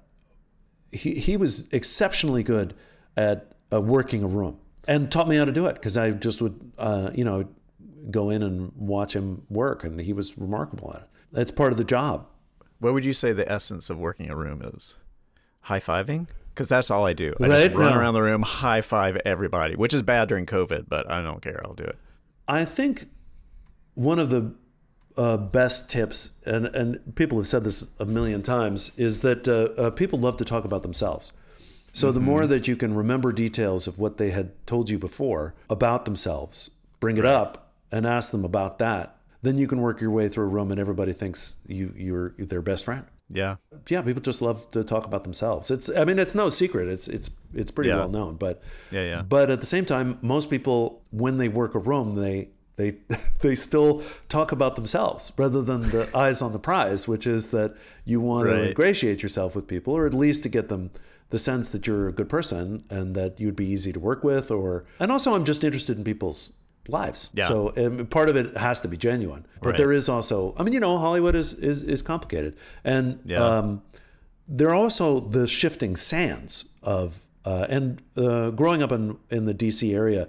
[0.91, 2.75] he he was exceptionally good
[3.15, 4.59] at uh, working a room
[4.89, 7.47] and taught me how to do it because I just would uh, you know
[8.11, 11.09] go in and watch him work, and he was remarkable at it.
[11.33, 12.27] That's part of the job.
[12.79, 14.97] What would you say the essence of working a room is?
[15.63, 16.27] High fiving?
[16.55, 17.35] Because that's all I do.
[17.41, 17.65] I Right?
[17.71, 21.23] just run around the room, high five everybody, which is bad during COVID, but I
[21.23, 21.61] don't care.
[21.65, 21.99] I'll do it.
[22.49, 23.07] I think
[23.95, 24.55] one of the
[25.17, 29.81] uh, best tips, and, and people have said this a million times, is that uh,
[29.81, 31.33] uh, people love to talk about themselves.
[31.93, 35.55] So the more that you can remember details of what they had told you before
[35.69, 40.11] about themselves, bring it up and ask them about that, then you can work your
[40.11, 43.05] way through a room and everybody thinks you you're their best friend.
[43.33, 43.57] Yeah.
[43.89, 45.71] Yeah, people just love to talk about themselves.
[45.71, 46.89] It's I mean it's no secret.
[46.89, 47.97] It's it's it's pretty Yeah.
[47.99, 49.23] well known, but Yeah, yeah.
[49.23, 52.97] But at the same time, most people when they work a room, they they
[53.41, 57.75] they still talk about themselves rather than the eyes on the prize, which is that
[58.05, 60.91] you want to ingratiate yourself with people or at least to get them
[61.31, 64.51] the sense that you're a good person and that you'd be easy to work with
[64.51, 66.53] or and also I'm just interested in people's
[66.89, 67.31] lives.
[67.35, 67.45] Yeah.
[67.45, 69.47] So um, part of it has to be genuine.
[69.63, 69.77] But Right.
[69.79, 72.57] there is also I mean, you know, Hollywood is is, is complicated.
[72.85, 73.45] And Yeah.
[73.45, 73.83] um
[74.49, 79.55] there are also the shifting sands of uh, and uh, growing up in in the
[79.55, 80.29] DC area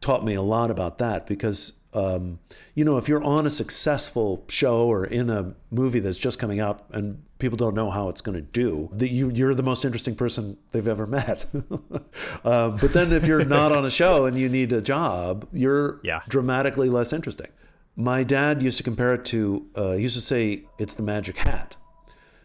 [0.00, 2.38] taught me a lot about that because um,
[2.74, 6.60] you know if you're on a successful show or in a movie that's just coming
[6.60, 9.84] out and people don't know how it's going to do that you you're the most
[9.84, 11.46] interesting person they've ever met
[12.44, 16.00] uh, but then if you're not on a show and you need a job you're
[16.02, 16.20] Yeah.
[16.28, 17.48] dramatically less interesting
[17.94, 21.36] my dad used to compare it to uh, he used to say it's the magic
[21.38, 21.76] hat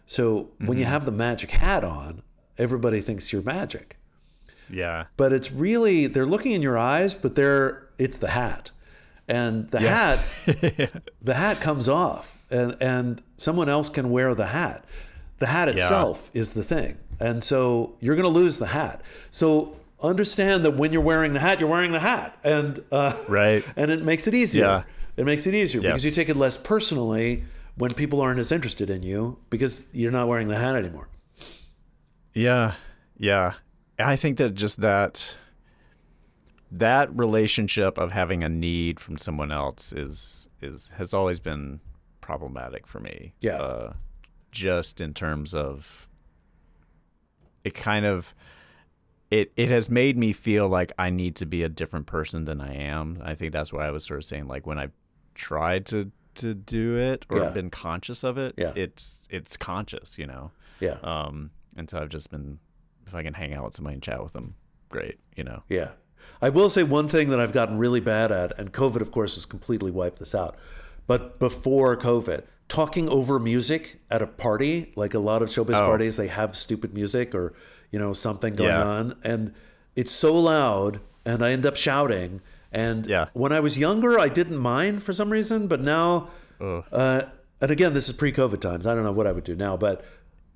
[0.06, 2.22] so when you have the magic hat on,
[2.58, 3.96] everybody thinks you're magic.
[4.70, 5.06] Yeah.
[5.16, 8.72] But it's really they're looking in your eyes, but they're it's the hat.
[9.30, 10.20] And the hat
[11.22, 14.86] the hat comes off and and someone else can wear the hat.
[15.40, 16.98] The hat itself is the thing.
[17.20, 19.02] And so you're going to lose the hat.
[19.30, 22.38] So understand that when you're wearing the hat, you're wearing the hat.
[22.44, 23.64] And uh, Right.
[23.76, 24.64] and it makes it easier.
[24.64, 24.84] Yeah.
[25.18, 27.44] It makes it easier because you take it less personally
[27.76, 31.10] when people aren't as interested in you because you're not wearing the hat anymore.
[32.34, 32.74] Yeah.
[33.18, 33.54] Yeah.
[34.00, 35.36] I think that just that
[36.72, 41.82] that relationship of having a need from someone else is is has always been
[42.22, 43.34] problematic for me.
[43.42, 43.58] Yeah.
[43.58, 43.94] Uh,
[44.52, 46.08] just in terms of
[47.64, 48.34] it kind of
[49.30, 52.60] it it has made me feel like I need to be a different person than
[52.60, 53.22] I am.
[53.24, 54.90] I think that's why I was sort of saying like when I
[55.34, 57.50] tried to to do it or Yeah.
[57.50, 58.74] been conscious of it, Yeah.
[58.76, 60.52] it's it's conscious, you know.
[60.80, 60.98] Yeah.
[61.04, 62.60] Um, and so I've just been,
[63.06, 64.56] if I can hang out with somebody and chat with them,
[64.90, 65.64] great, you know.
[65.70, 65.92] Yeah.
[66.42, 69.36] I will say one thing that I've gotten really bad at, and COVID, of course,
[69.36, 70.56] has completely wiped this out.
[71.08, 75.80] But before COVID, talking over music at a party, like a lot of showbiz Oh.
[75.88, 77.54] parties, they have stupid music or,
[77.92, 78.84] you know, something going Yeah.
[78.86, 79.16] on.
[79.24, 79.54] And
[79.96, 82.40] it's so loud, and I end up shouting.
[82.72, 83.26] And Yeah.
[83.34, 86.30] when I was younger, I didn't mind for some reason, but now,
[86.62, 87.24] uh,
[87.60, 88.88] and again, this is pre-COVID times.
[88.88, 90.04] I don't know what I would do now, but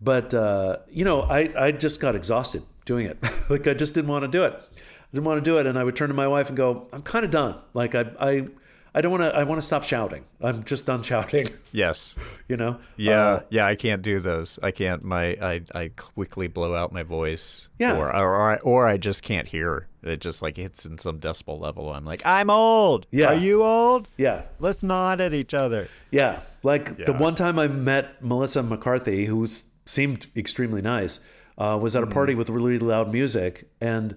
[0.01, 3.17] but uh, you know, I I just got exhausted doing it.
[3.49, 4.53] like I just didn't want to do it.
[4.53, 6.87] I didn't want to do it, and I would turn to my wife and go,
[6.93, 7.55] "I'm kind of done.
[7.73, 8.47] Like I I
[8.95, 9.35] I don't want to.
[9.35, 10.23] I want to stop shouting.
[10.41, 11.47] I'm just done shouting.
[11.73, 12.15] Yes.
[12.47, 12.79] You know?
[12.95, 14.57] Yeah, Uh, yeah, I can't do those.
[14.63, 15.03] I can't.
[15.03, 17.67] My I, I quickly blow out my voice.
[17.77, 17.97] Yeah.
[17.97, 19.87] Or or I, or I just can't hear.
[20.01, 21.91] It just like hits in some decibel level.
[21.91, 23.07] I'm like, I'm old.
[23.11, 23.27] Yeah.
[23.27, 24.07] Are you old?
[24.15, 24.43] yeah.
[24.59, 25.89] Let's nod at each other.
[26.11, 29.45] Yeah, like the one time I met Melissa McCarthy, who
[29.85, 31.19] seemed extremely nice,
[31.57, 34.15] uh, was at a party with really loud music, and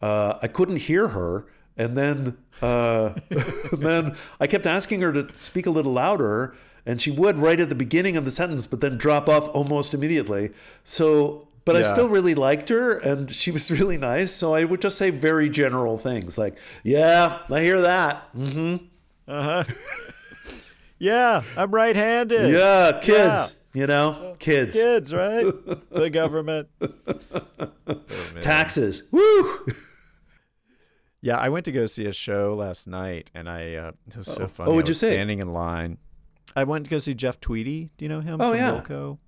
[0.00, 1.46] uh, I couldn't hear her.
[1.76, 6.54] And then, uh, and then I kept asking her to speak a little louder,
[6.86, 9.92] and she would right at the beginning of the sentence, but then drop off almost
[9.94, 10.50] immediately.
[10.84, 14.30] So, but I still really liked her, and she was really nice.
[14.30, 18.76] So I would just say very general things like, "Yeah, I hear that." hmm
[20.98, 22.52] Yeah, I'm right-handed.
[22.52, 23.64] Yeah, kids.
[23.74, 24.80] You know, kids.
[24.80, 25.44] Kids, right?
[25.90, 26.68] the government.
[28.40, 29.08] Taxes.
[29.10, 29.66] Woo!
[31.24, 34.26] Yeah, I went to go see a show last night, and I uh, it was
[34.26, 34.70] so funny.
[34.70, 35.12] Oh, what'd you was see?
[35.12, 35.96] Standing in line.
[36.54, 37.90] I went to go see Jeff Tweedy.
[37.96, 38.40] Do you know him?
[38.40, 38.80] Oh, from yeah.
[38.80, 39.18] Wilco?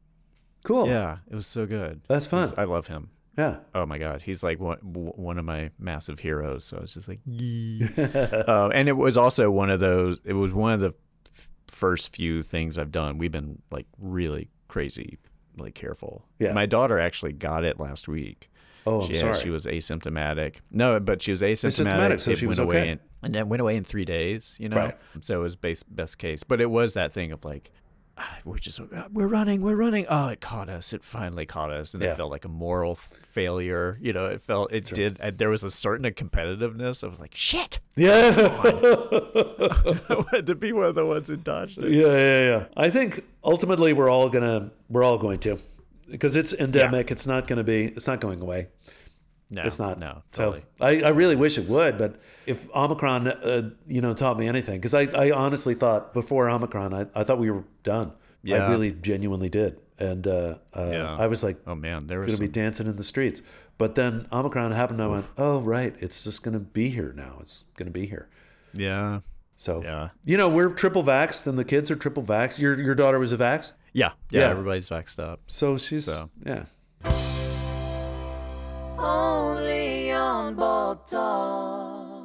[0.62, 0.88] Cool.
[0.88, 2.02] Yeah, it was so good.
[2.06, 2.52] That's fun.
[2.56, 3.10] I love him.
[3.38, 3.58] Yeah.
[3.74, 6.66] Oh my god, he's like one one of my massive heroes.
[6.66, 7.20] So I was just like,
[8.48, 10.20] uh, and it was also one of those.
[10.24, 10.94] It was one of the
[11.34, 13.16] f- first few things I've done.
[13.16, 15.18] We've been like really crazy,
[15.56, 16.26] like careful.
[16.38, 16.52] Yeah.
[16.52, 18.50] My daughter actually got it last week.
[18.86, 19.34] Oh, I'm She, sorry.
[19.34, 20.56] she was asymptomatic.
[20.70, 21.86] No, but she was asymptomatic.
[21.86, 22.90] Asymptomatic, so It she was went away okay.
[22.92, 24.56] in, and then went away in three days.
[24.60, 24.94] You know, Right.
[25.20, 26.42] so it was base, best case.
[26.44, 27.72] But it was that thing of like,
[28.18, 28.80] ah, we're just
[29.12, 30.06] we're running, we're running.
[30.08, 30.92] Oh, it caught us.
[30.92, 32.12] It finally caught us, and Yeah.
[32.12, 33.98] it felt like a moral failure.
[34.00, 35.16] You know, it felt it did.
[35.20, 37.02] And there was a certain competitiveness.
[37.02, 37.80] of like, shit.
[37.96, 38.32] yeah.
[38.36, 41.90] I wanted to be one of the ones who dodged it.
[41.90, 42.64] yeah, yeah, yeah.
[42.76, 45.58] I think ultimately we're all gonna we're all going to
[46.10, 47.10] because it's endemic.
[47.10, 47.86] It's not going to be.
[47.86, 48.68] It's not going away.
[49.48, 50.00] No, It's not.
[50.00, 50.64] No, So totally.
[50.80, 54.80] I, I really wish it would, but if Omicron, uh, you know, taught me anything,
[54.80, 58.12] because I, I honestly thought before Omicron, I, I thought we were done.
[58.42, 58.66] Yeah.
[58.66, 61.16] I really genuinely did, and uh, uh, Yeah.
[61.16, 63.40] I was like, oh man, there was going to be dancing in the streets.
[63.78, 65.00] But then Omicron happened.
[65.00, 67.38] And I went, oh right, it's just going to be here now.
[67.40, 68.28] It's going to be here.
[68.74, 69.20] yeah,
[69.54, 70.08] So Yeah.
[70.24, 72.58] you know, we're triple vaxxed, and the kids are triple vaxxed.
[72.60, 74.40] Your your daughter was a vax, yeah, yeah.
[74.42, 74.50] Yeah.
[74.50, 75.40] Everybody's vaxxed up.
[75.46, 76.28] so she's So.
[76.44, 76.64] yeah.
[78.98, 82.22] Only on Bald Talk.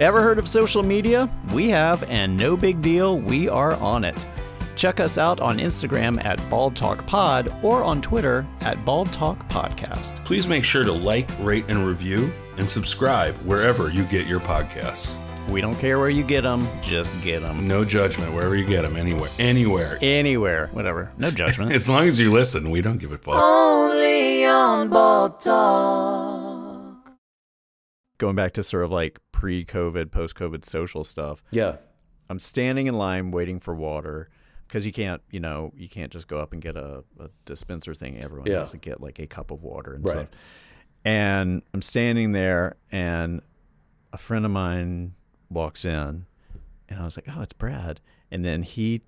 [0.00, 1.28] Ever heard of social media?
[1.52, 4.26] We have, and no big deal, we are on it.
[4.74, 9.38] Check us out on Instagram at Bald Talk Pod or on Twitter at Bald Talk
[9.48, 10.16] Podcast.
[10.24, 15.20] Please make sure to like, rate, and review, and subscribe wherever you get your podcasts.
[15.48, 17.68] We don't care where you get them, just get them.
[17.68, 19.98] No judgment wherever you get them, anywhere, anywhere.
[20.02, 21.12] Anywhere, whatever.
[21.18, 21.70] No judgment.
[21.74, 23.34] As long as you listen, we don't give a fuck.
[23.36, 27.12] Only on Bald Talk.
[28.18, 31.42] Going back to sort of like pre COVID, post COVID social stuff.
[31.52, 31.76] Yeah.
[32.30, 34.30] I'm standing in line waiting for water
[34.66, 37.94] because you can't, you know, you can't just go up and get a, a dispenser
[37.94, 38.18] thing.
[38.18, 38.60] Everyone Yeah.
[38.60, 40.12] has to get like a cup of water and Right.
[40.12, 40.28] stuff.
[41.04, 43.42] And I'm standing there, and
[44.12, 45.14] a friend of mine
[45.50, 46.26] walks in,
[46.88, 49.02] and I was like, "Oh, it's Brad." And then he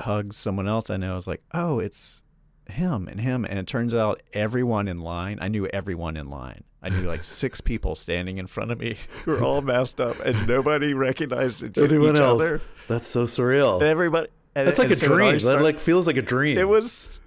[0.00, 1.12] hugs someone else I know.
[1.12, 2.22] I was like, "Oh, it's
[2.68, 6.64] him and him." And it turns out everyone in line, I knew everyone in line.
[6.82, 10.20] I knew like six people standing in front of me who were all masked up,
[10.20, 12.42] and nobody recognized each, Anyone each else?
[12.42, 12.60] other.
[12.88, 13.80] That's so surreal.
[13.82, 14.28] Everybody.
[14.54, 15.38] and- That's like a so dream.
[15.38, 16.58] That like feels like a dream.
[16.58, 17.20] it was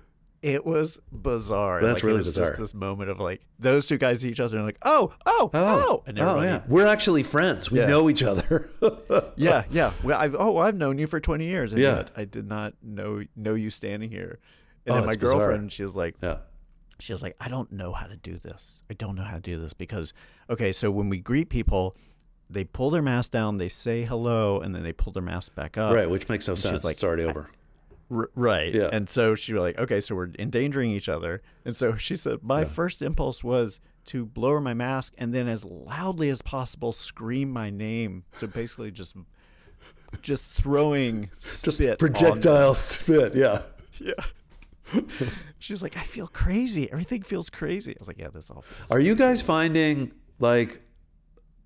[0.47, 1.81] it was bizarre.
[1.81, 2.45] That's Like, really it was bizarre.
[2.47, 5.49] Just this moment of like those two guys see each other and like, oh, oh,
[5.53, 6.61] oh, oh and oh yeah.
[6.67, 7.69] We're actually friends.
[7.69, 7.87] We Yeah.
[7.87, 8.69] know each other.
[9.35, 9.91] yeah, yeah.
[10.03, 11.73] Well, I've oh, I've known you for twenty years.
[11.73, 11.97] And Yeah.
[11.97, 14.39] yet I did not know know you standing here.
[14.85, 15.39] And Oh, then my it's bizarre.
[15.39, 16.37] girlfriend, she was like, yeah.
[16.99, 18.83] she was like, I don't know how to do this.
[18.89, 20.13] I don't know how to do this because,
[20.49, 21.95] okay, so when we greet people,
[22.49, 25.77] they pull their mask down, they say hello, and then they pull their mask back
[25.77, 25.93] up.
[25.93, 26.85] Right, which makes no sense.
[26.85, 27.49] like, it's already over.
[28.11, 28.73] R- right.
[28.73, 28.89] Yeah.
[28.91, 31.41] And so she was like, okay, so we're endangering each other.
[31.65, 35.65] And so she said, my first impulse was to lower my mask and then as
[35.65, 38.23] loudly as possible scream my name.
[38.31, 39.15] So basically just
[40.21, 43.35] just throwing Just projectile spit.
[43.35, 43.61] Yeah.
[43.99, 44.13] Yeah.
[45.57, 46.89] She's like, I feel crazy.
[46.91, 47.93] Everything feels crazy.
[47.93, 48.63] I was like, yeah, this all.
[48.91, 50.81] Are you guys finding like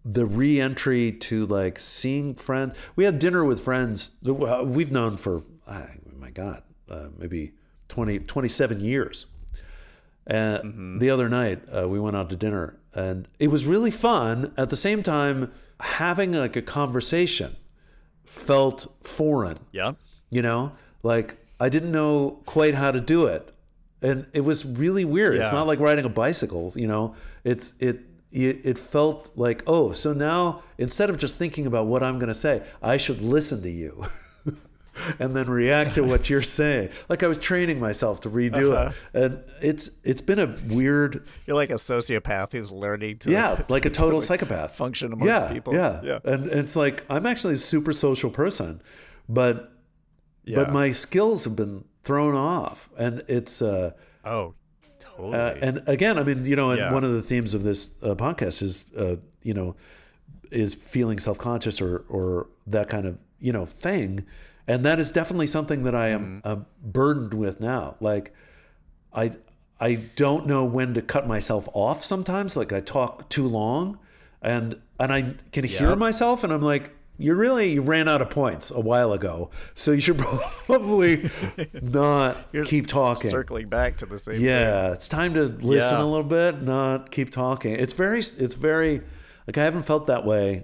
[0.05, 2.77] the re-entry to like seeing friends?
[2.95, 5.89] We had dinner with friends uh, we've known for my
[6.31, 7.53] god, uh, maybe
[7.89, 9.27] 20, 27 years.
[10.27, 14.53] And the other night uh, we went out to dinner, and it was really fun.
[14.55, 17.55] At the same time, having like a conversation
[18.25, 19.57] felt foreign.
[19.71, 19.93] Yeah.
[20.29, 20.73] You know,
[21.03, 23.51] like I didn't know quite how to do it,
[24.01, 25.35] and it was really weird.
[25.35, 26.71] It's not like riding a bicycle.
[26.75, 28.01] You know, it's it.
[28.33, 32.29] It, it felt like oh so now instead of just thinking about what i'm going
[32.29, 34.05] to say i should listen to you
[35.19, 38.91] and then react to what you're saying like i was training myself to redo Uh-huh.
[39.13, 43.63] it and it's it's been a weird You're like a sociopath who's learning to yeah
[43.69, 45.73] like a total psychopath function amongst yeah, people.
[45.73, 46.19] yeah Yeah.
[46.25, 48.81] and it's like i'm actually a super social person
[49.29, 49.71] but
[50.43, 50.55] Yeah.
[50.55, 53.91] but my skills have been thrown off and it's uh
[54.25, 54.55] oh,
[54.99, 55.37] totally.
[55.37, 56.93] uh, and again, I mean, you know, and Yeah.
[56.93, 59.75] one of the themes of this uh, podcast is, uh, you know,
[60.51, 64.25] is feeling self conscious or or that kind of you know thing,
[64.73, 66.47] and that is definitely something that I am Mm-hmm.
[66.51, 67.95] uh, burdened with now.
[67.99, 68.33] Like,
[69.13, 69.31] I
[69.79, 72.03] I don't know when to cut myself off.
[72.03, 73.97] Sometimes, like I talk too long,
[74.41, 75.97] and and I can hear Yep.
[75.97, 76.91] myself, and I'm like.
[77.17, 80.17] You really you ran out of points a while ago, so you should
[80.65, 81.29] probably
[81.81, 83.29] not keep talking.
[83.29, 84.35] Circling back to the same.
[84.37, 84.43] thing.
[84.45, 86.03] Yeah, it's time to listen Yeah.
[86.03, 87.73] a little bit, not keep talking.
[87.73, 89.01] It's very, it's very,
[89.45, 90.63] like I haven't felt that way.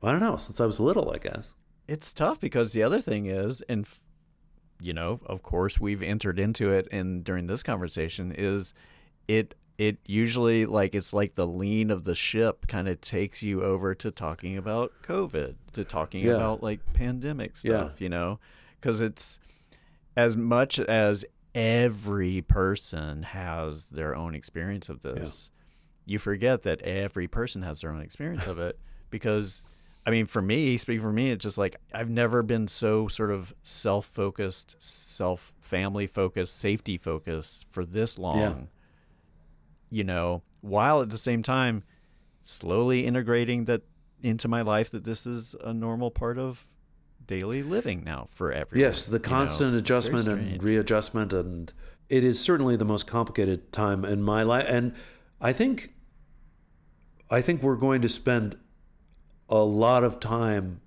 [0.00, 1.10] I don't know since I was little.
[1.10, 1.54] I guess.
[1.90, 4.00] It's tough because the other thing is, and f-
[4.80, 8.72] you know, of course, we've entered into it, and during this conversation, is
[9.28, 13.62] it it usually like it's like the lean of the ship kind of takes you
[13.62, 16.32] over to talking about COVID, to talking Yeah.
[16.36, 17.86] about like pandemic Yeah.
[17.88, 18.38] stuff, you know,
[18.78, 19.40] because it's
[20.16, 21.24] as much as
[21.54, 25.50] every person has their own experience of this,
[26.04, 28.78] you forget that every person has their own experience of it
[29.08, 29.62] because
[30.06, 33.30] I mean for me, speaking for me, it's just like I've never been so sort
[33.30, 38.68] of self-focused, self family focused, safety focused for this long.
[39.90, 41.84] You know, while at the same time
[42.42, 43.82] slowly integrating that
[44.22, 46.66] into my life that this is a normal part of
[47.26, 48.80] daily living now for everyone.
[48.80, 49.28] Yes, the you know?
[49.28, 51.72] constant adjustment and readjustment, and
[52.08, 54.66] it is certainly the most complicated time in my life.
[54.68, 54.94] And
[55.40, 55.94] I think,
[57.30, 58.58] I think we're going to spend
[59.50, 60.80] a lot of time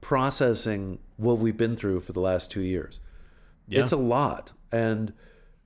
[0.00, 3.00] processing what we've been through for the last two years.
[3.66, 3.82] Yeah.
[3.82, 5.12] It's a lot, and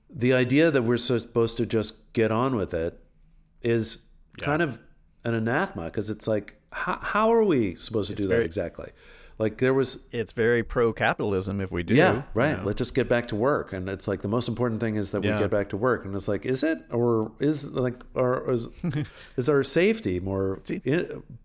[0.09, 2.99] the idea that we're supposed to just get on with it
[3.61, 4.79] is kind of
[5.23, 8.91] an anathema because it's like, how, how are we supposed to do that exactly?
[9.39, 11.95] Like there was it's very pro capitalism if we do.
[11.95, 12.57] yeah, you right.
[12.57, 12.65] know?
[12.65, 15.21] Let's just get back to work, and it's like the most important thing is that
[15.21, 16.05] we get back to work.
[16.05, 18.85] And it's like, is it, or is like, or is,
[19.37, 20.61] is our safety more?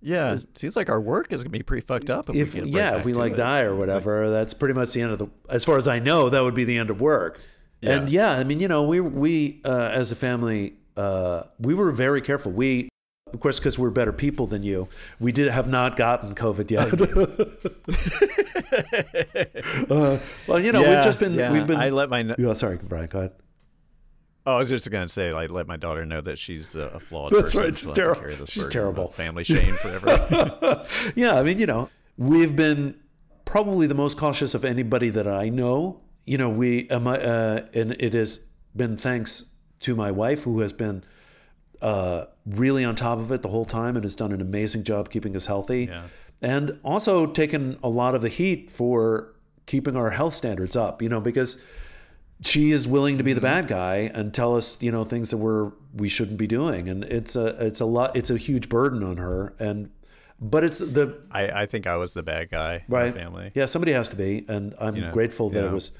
[0.03, 2.61] Yeah, it seems like our work is gonna be pretty fucked up if, If we
[2.61, 3.37] get yeah, if we like it.
[3.37, 5.29] die or whatever, that's pretty much the end of the.
[5.49, 7.41] As far as I know, that would be the end of work.
[7.83, 11.93] And yeah, I mean, you know, we we uh, as a family, uh, we were
[11.93, 12.53] very careful.
[12.53, 12.89] We.
[13.33, 14.89] Of course, because we're better people than you,
[15.21, 16.93] we did have not gotten COVID yet.
[19.91, 21.53] uh, well, you know, we've just been, yeah.
[21.53, 21.79] we've been.
[21.79, 22.23] I let my.
[22.23, 23.07] kn- yeah, sorry, Brian.
[23.07, 23.33] Go ahead.
[24.47, 27.01] Oh, I was just gonna say, like, let my daughter know that she's a, a
[27.01, 27.61] flawed That's person.
[27.61, 28.47] right, she's so terrible.
[28.47, 29.09] She's terrible.
[29.09, 30.87] Family shame forever.
[31.15, 32.95] yeah, I mean, you know, we've been
[33.45, 36.01] probably the most cautious of anybody that I know.
[36.25, 40.73] You know, we um, uh, and it has been thanks to my wife who has
[40.73, 41.05] been
[41.83, 45.11] uh, really on top of it the whole time and has done an amazing job
[45.11, 46.03] keeping us healthy, Yeah.
[46.43, 49.35] and also taken a lot of the heat for
[49.67, 51.03] keeping our health standards up.
[51.03, 51.65] You know, because
[52.43, 55.39] she is willing to be the bad guy and tell us you know things that
[55.39, 59.03] we're we shouldn't be doing and it's a it's a lot it's a huge burden
[59.03, 59.91] on her and
[60.41, 63.51] but it's the I, I think I was the bad guy in right family.
[63.57, 65.67] yeah somebody has to be and i'm know, grateful that yeah.
[65.69, 65.91] it was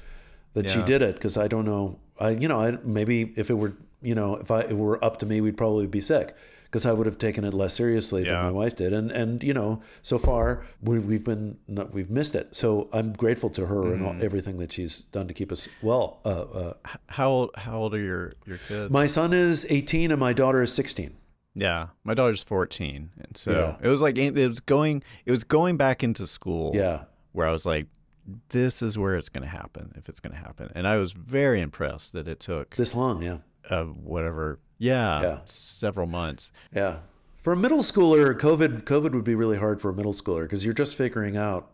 [0.53, 3.55] that she did it because i don't know i you know I, maybe if it
[3.55, 6.35] were you know if i if it were up to me we'd probably be sick
[6.65, 9.53] because i would have taken it less seriously than my wife did and and you
[9.53, 13.91] know so far we, we've been not, we've missed it so i'm grateful to her
[13.93, 14.21] and all, Mm.
[14.23, 16.73] everything that she's done to keep us well uh, uh,
[17.07, 17.49] How old?
[17.55, 18.89] How old are your your kids?
[18.91, 21.15] my son is 18 and my daughter is 16
[21.55, 23.77] yeah, my daughter's fourteen, and so Yeah.
[23.85, 25.03] it was like it was going.
[25.25, 26.71] It was going back into school.
[26.75, 27.87] yeah where I was like,
[28.49, 31.11] this is where it's going to happen if it's going to happen, and I was
[31.11, 33.37] very impressed that it took this long yeah
[33.69, 34.59] uh, whatever.
[34.77, 35.39] Yeah, Yeah.
[35.45, 36.51] several months.
[36.73, 36.99] Yeah.
[37.37, 40.65] For a middle schooler, COVID COVID would be really hard for a middle schooler because
[40.65, 41.71] you're just figuring out.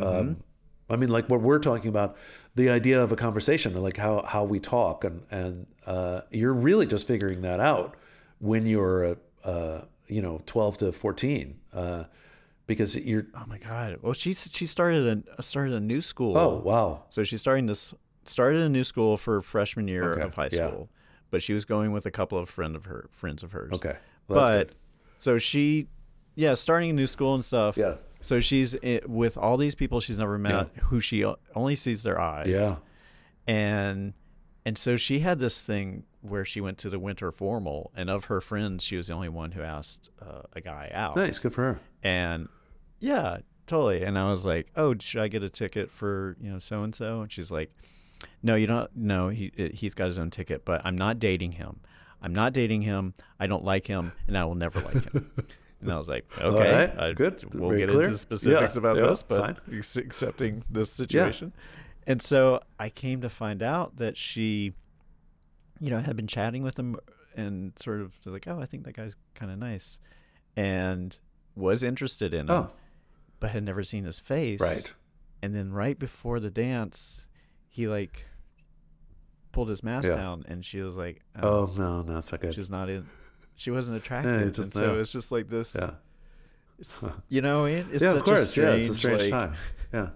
[0.00, 0.42] Um,
[0.88, 2.16] I mean, like what we're talking about,
[2.54, 6.86] the idea of a conversation, like how how we talk, and and uh, you're really
[6.86, 7.96] just figuring that out
[8.38, 12.04] when you're uh, you know 12 to 14, uh,
[12.66, 13.26] because you're.
[13.34, 13.98] Oh my god!
[14.02, 16.36] Well, she's she started a started a new school.
[16.38, 17.04] Oh wow.
[17.10, 17.92] So she's starting this
[18.24, 20.96] started a new school for freshman year Okay, of high school yeah.
[21.30, 23.72] But she was going with a couple of friend of her friends of hers.
[23.72, 23.96] Okay.
[24.28, 24.76] Well, but good.
[25.18, 25.88] so she,
[26.34, 27.76] yeah, starting a new school and stuff.
[27.76, 27.96] Yeah.
[28.20, 28.76] So she's
[29.06, 31.24] with all these people she's never met, who she
[31.54, 32.48] only sees their eyes.
[32.48, 32.76] Yeah.
[33.46, 34.12] and
[34.66, 38.26] and so she had this thing where she went to the winter formal, and of
[38.26, 41.16] her friends, she was the only one who asked uh, a guy out.
[41.16, 41.38] Nice.
[41.38, 41.80] Good for her.
[42.02, 42.48] And
[42.98, 44.02] yeah, totally.
[44.02, 46.94] And I was like, "Oh, should I get a ticket for you know so and
[46.94, 47.70] so?" And she's like,
[48.42, 48.90] "No, you don't.
[48.96, 51.80] No, he uh, he's got his own ticket, but I'm not dating him.
[52.22, 53.14] I'm not dating him.
[53.38, 55.30] I don't like him, and I will never like him."
[55.80, 56.98] And I was like, "Okay, right.
[56.98, 57.42] I- Good.
[57.54, 58.02] We'll Very get clear.
[58.04, 58.78] into specifics Yeah.
[58.80, 59.06] about Yeah.
[59.06, 61.62] this, but ex- accepting this situation." Yeah.
[62.06, 64.72] And so I came to find out that she,
[65.80, 66.96] you know, had been chatting with him
[67.36, 70.00] and sort of like, "Oh, I think that guy's kind of nice,"
[70.56, 71.18] and
[71.54, 72.70] was interested in him Oh,
[73.38, 74.60] but had never seen his face.
[74.60, 74.92] right.
[75.42, 77.26] And then right before the dance,
[77.68, 78.26] he like
[79.52, 80.16] pulled his mask Yeah.
[80.16, 82.54] down, and she was like, "Oh, Oh no, no, it's not good.
[82.54, 83.06] she's not in."
[83.56, 85.00] She wasn't attractive, it's just- and so yeah.
[85.00, 85.74] it's just like this.
[85.78, 85.90] yeah.
[86.78, 88.56] it's- you know, it, it's yeah, such of course.
[88.56, 89.54] A yeah, it's a strange, strange like- time.
[89.92, 90.08] Yeah.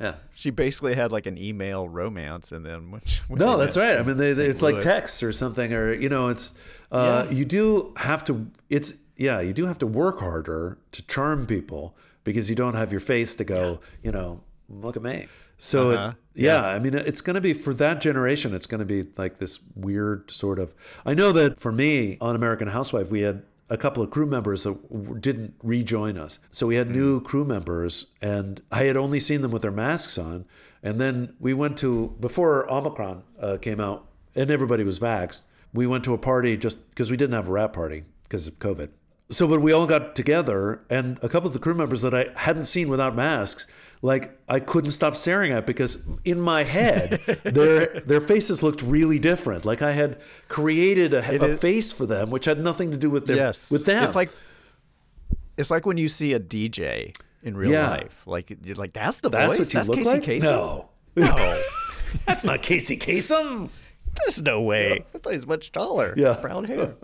[0.00, 0.14] Yeah.
[0.34, 3.96] She basically had like an email romance, and then when, she- when No, that's right.
[3.98, 6.54] I mean, they, they- it's like text or something, or you know, it's
[6.90, 7.36] uh, Yeah.
[7.36, 8.48] you do have to.
[8.68, 12.90] It's yeah, you do have to work harder to charm people because you don't have
[12.90, 13.78] your face to go.
[14.02, 15.28] You know, look at me.
[15.62, 16.12] So Uh-huh.
[16.34, 18.52] yeah, I mean, it's going to be for that generation.
[18.52, 20.74] It's going to be like this weird sort of.
[21.06, 24.64] I know that for me on American Housewife, we had a couple of crew members
[24.64, 26.40] that didn't rejoin us.
[26.50, 30.18] So we had new crew members, and I had only seen them with their masks
[30.18, 30.46] on.
[30.82, 35.44] And then we went to before Omicron uh, came out, and everybody was vaxxed.
[35.72, 38.58] We went to a party just because we didn't have a wrap party because of
[38.58, 38.88] COVID.
[39.30, 42.26] So when we all got together, and a couple of the crew members that I
[42.36, 43.66] hadn't seen without masks,
[44.04, 47.10] like I couldn't stop staring at because in my head
[47.44, 49.64] their their faces looked really different.
[49.64, 53.08] Like I had created a, a is- face for them, which had nothing to do
[53.10, 54.02] with their Yes, with them.
[54.02, 54.30] It's like
[55.56, 57.90] it's like when you see a DJ in real Yeah.
[57.90, 58.26] life.
[58.26, 59.58] Like you're like that's the that's voice.
[59.58, 60.22] what you that's look Casey like.
[60.22, 60.42] Kasem?
[60.42, 61.62] No, no,
[62.26, 63.68] that's not Casey Kasem.
[64.24, 65.04] there's no way.
[65.14, 66.14] I thought he's much taller.
[66.16, 66.36] Yeah.
[66.40, 66.94] brown hair.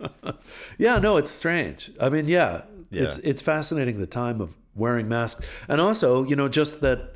[0.77, 1.91] Yeah, no, it's strange.
[1.99, 3.03] I mean, yeah, Yeah.
[3.03, 7.15] it's it's fascinating the time of wearing masks, and also, you know, just that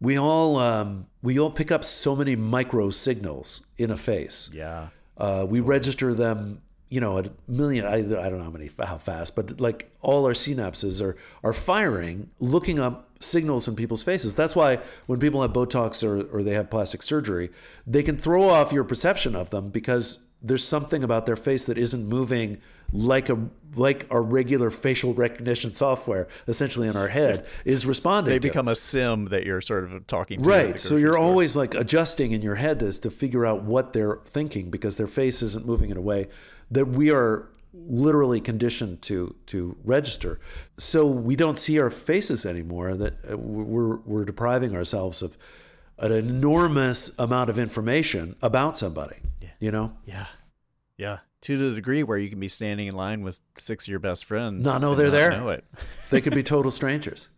[0.00, 4.50] we all um, we all pick up so many micro signals in a face.
[4.52, 7.84] yeah, Uh, we register them, you know, a million.
[7.86, 11.52] I, I don't know how many how fast, but like all our synapses are are
[11.52, 14.34] firing, looking up signals in people's faces.
[14.34, 17.50] That's why when people have Botox or or they have plastic surgery,
[17.86, 21.76] they can throw off your perception of them because there's something about their face that
[21.76, 22.56] isn't moving
[22.92, 28.30] like a like our regular facial recognition software, essentially in our head, is responding.
[28.30, 28.48] they to.
[28.48, 30.48] become a sim that you're sort of talking to.
[30.48, 30.78] Right.
[30.78, 31.24] So you're store.
[31.24, 35.06] always like adjusting in your head as to figure out what they're thinking because their
[35.06, 36.28] face isn't moving in a way
[36.70, 40.40] that we are literally conditioned to to register.
[40.76, 42.96] So we don't see our faces anymore.
[42.96, 45.38] That uh, we're we're depriving ourselves of
[45.98, 49.16] an enormous amount of information about somebody.
[49.60, 49.96] You know.
[50.06, 50.26] Yeah,
[50.96, 51.18] yeah.
[51.42, 54.26] To the degree where you can be standing in line with six of your best
[54.26, 55.30] friends, Not know they're there.
[55.30, 55.64] Know it.
[56.10, 57.30] They could be total strangers.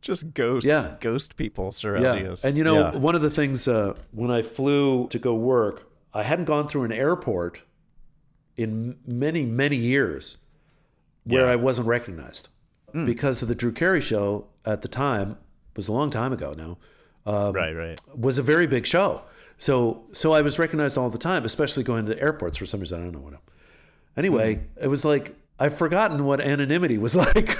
[0.00, 0.94] Just ghost, Yeah.
[1.00, 2.32] ghost people surrounding Yeah.
[2.32, 2.44] us.
[2.44, 2.96] And you know, Yeah.
[2.96, 6.84] one of the things uh, when I flew to go work, I hadn't gone through
[6.84, 7.62] an airport
[8.56, 10.38] in many, many years
[11.24, 11.52] where Yeah.
[11.52, 12.48] I wasn't recognized
[13.04, 16.54] because of the Drew Carey show at the time it was a long time ago
[16.56, 16.78] now
[17.52, 18.00] right, right.
[18.16, 19.22] was a very big show.
[19.58, 23.00] So so I was recognized all the time, especially going to airports for some reason.
[23.00, 23.34] I don't know what.
[24.16, 24.84] Anyway, Hmm.
[24.84, 27.56] it was like I've forgotten what anonymity was like,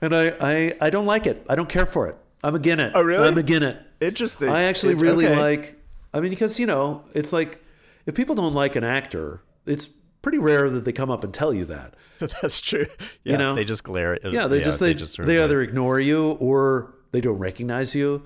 [0.00, 1.44] and I, I I don't like it.
[1.48, 2.16] I don't care for it.
[2.42, 2.92] I'm again it.
[2.94, 3.26] Oh, really?
[3.26, 3.78] I'm again it.
[4.00, 4.48] Interesting.
[4.48, 5.38] I actually really okay.
[5.38, 5.76] like.
[6.12, 7.62] I mean, because you know, it's like
[8.06, 9.86] if people don't like an actor, it's
[10.22, 11.94] pretty rare that they come up and tell you that.
[12.42, 12.86] That's true.
[13.24, 13.54] Yeah, know?
[13.54, 14.24] they just glare at.
[14.24, 14.32] You.
[14.32, 18.24] Yeah, they just they, they, of, like- either ignore you or they don't recognize you.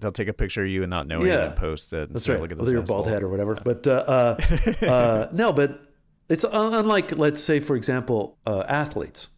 [0.00, 1.46] They'll take a picture of you and not knowing it Yeah.
[1.46, 2.04] and post it.
[2.08, 2.40] and That's say, right.
[2.42, 3.54] Look at Whether you're bald head or whatever.
[3.54, 4.36] But uh, uh,
[4.86, 5.82] uh, no, but
[6.28, 9.28] it's unlike, let's say, for example, uh, athletes,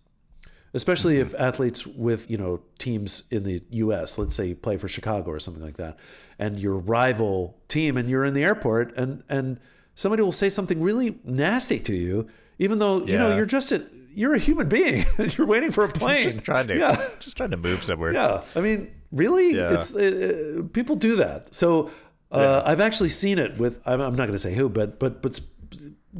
[0.75, 4.19] especially if athletes with you know teams in the U.S.
[4.19, 5.99] Let's say you play for Chicago or something like that,
[6.39, 9.61] and your rival team, and you're in the airport, and and
[9.95, 12.27] somebody will say something really nasty to you,
[12.59, 15.05] even though you know you're just a you're a human being.
[15.37, 16.33] you're waiting for a plane.
[16.33, 16.97] Just trying to, Yeah.
[17.21, 18.13] just trying to move somewhere.
[18.13, 19.75] Yeah, I mean, really, Yeah.
[19.75, 21.55] it's uh, uh, people do that.
[21.55, 21.91] So
[22.31, 23.81] uh, I've actually seen it with.
[23.87, 25.41] I'm, I'm not going to say who, but but but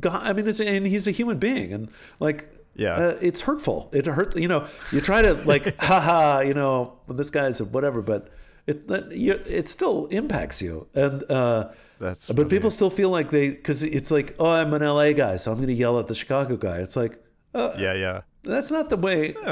[0.01, 1.89] God, I mean, it's and he's a human being, and
[2.21, 2.49] like.
[2.75, 2.95] Yeah.
[2.95, 3.91] uh, it's hurtful.
[3.93, 4.37] It hurt.
[4.37, 6.41] You know, you try to like, haha.
[6.43, 8.31] You know, this guy's a whatever, but
[8.69, 12.49] it it still impacts you, and uh, That's but funny.
[12.51, 15.57] people still feel like they because it's like, oh, I'm an LA guy, so I'm
[15.59, 16.79] going to yell at the Chicago guy.
[16.79, 17.19] It's like,
[17.53, 18.21] uh, Yeah, yeah.
[18.45, 19.35] that's not the way.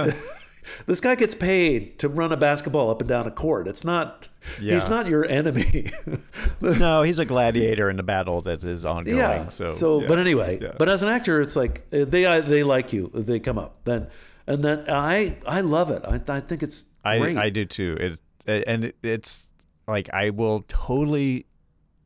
[0.87, 3.67] this guy gets paid to run a basketball up and down a court.
[3.69, 4.29] It's not.
[4.61, 5.91] He's not your enemy.
[6.61, 9.17] No, he's a gladiator in the battle that is ongoing.
[9.19, 9.49] yeah.
[9.49, 10.09] So, yeah.
[10.09, 10.73] but anyway, Yeah.
[10.79, 13.09] but as an actor, it's like uh, they uh, they like you.
[13.15, 14.09] They come up then,
[14.47, 16.03] and then I I love it.
[16.05, 17.37] I I think it's I great.
[17.37, 17.97] I do too.
[18.47, 19.49] It and it's
[19.87, 21.47] like I will totally.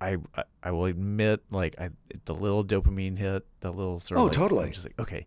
[0.00, 0.16] I
[0.62, 1.90] I will admit like I
[2.24, 4.64] the little dopamine hit the little sort of Oh, like, totally.
[4.66, 5.26] I'm just like okay,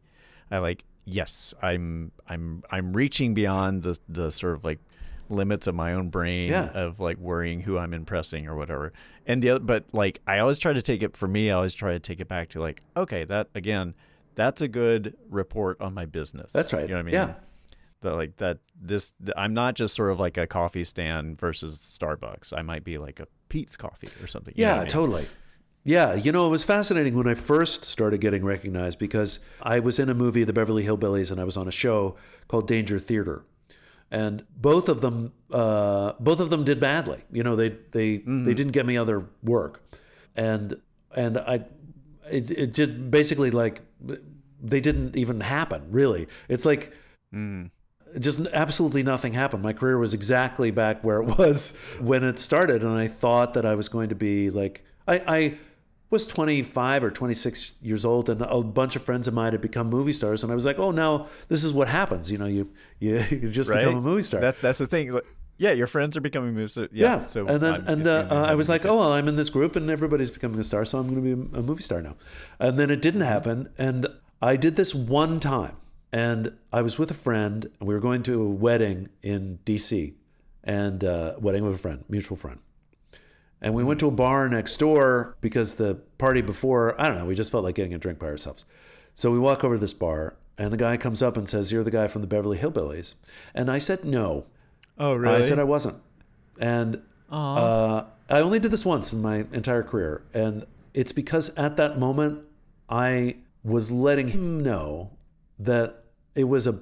[0.52, 4.80] I like yes I'm I'm I'm reaching beyond the the sort of like
[5.30, 6.70] limits of my own brain Yeah.
[6.74, 8.92] of like worrying who I'm impressing or whatever.
[9.26, 11.50] And the other, but like I always try to take it for me.
[11.50, 13.96] I always try to take it back to like okay that again
[14.36, 16.52] that's a good report on my business.
[16.52, 16.82] That's right.
[16.84, 17.14] You know what I mean?
[17.14, 17.34] Yeah.
[18.02, 22.52] that like that this I'm not just sort of like a coffee stand versus Starbucks.
[22.56, 24.54] I might be like a Peet's coffee or something.
[24.58, 24.88] you know Yeah, I mean?
[24.88, 25.26] totally.
[25.86, 30.00] Yeah, you know, it was fascinating when I first started getting recognized because I was
[30.00, 32.16] in a movie, The Beverly Hillbillies, and I was on a show
[32.48, 33.44] called Danger Theater,
[34.10, 37.24] and both of them, uh, both of them did badly.
[37.32, 39.84] You know, they they they didn't get me other work,
[40.38, 40.80] and
[41.18, 41.66] and I,
[42.32, 43.82] it it did basically like
[44.62, 45.88] they didn't even happen.
[45.92, 46.94] Really, it's like
[48.20, 49.64] just absolutely nothing happened.
[49.64, 53.66] My career was exactly back where it was when it started, and I thought that
[53.66, 55.58] I was going to be like I, I
[56.14, 59.88] was 25 or 26 years old, and a bunch of friends of mine had become
[59.90, 62.32] movie stars, and I was like, oh, now this is what happens.
[62.32, 62.64] You know, you
[63.00, 63.80] you, you just Right.
[63.80, 64.40] become a movie star.
[64.42, 65.06] That, that's the thing.
[65.58, 67.06] Yeah, your friends are becoming movie stars Yeah.
[67.22, 67.28] yeah.
[67.34, 69.50] So and then I'm and uh, uh, I was like, oh, well, I'm in this
[69.58, 72.16] group, and everybody's becoming a star, so I'm going to be a movie star now.
[72.60, 74.00] And then it didn't happen, and
[74.42, 75.76] I did this one time,
[76.12, 76.42] and
[76.72, 80.14] I was with a friend, and we were going to a wedding in D.C.
[80.64, 82.60] and uh, wedding with a friend, mutual friend.
[83.64, 87.26] And we went to a bar next door because the party before, I don't know,
[87.26, 88.66] we just felt like getting a drink by ourselves.
[89.14, 91.84] So we walk over to this bar, and the guy comes up and says, You're
[91.84, 93.16] the guy from the Beverly Hillbillies.
[93.56, 94.48] And I said, No.
[95.00, 95.38] oh really?
[95.38, 96.02] I said I wasn't.
[96.60, 97.02] And
[97.32, 100.24] uh, I only did this once in my entire career.
[100.34, 102.44] And it's because at that moment,
[102.90, 105.12] I was letting him know
[105.58, 106.04] that
[106.36, 106.82] it was a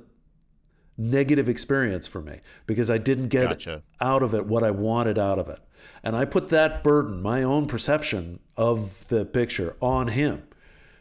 [0.97, 3.81] negative experience for me because I didn't get Gotcha.
[3.99, 5.59] out of it what I wanted out of it.
[6.03, 10.43] And I put that burden, my own perception of the picture, on him.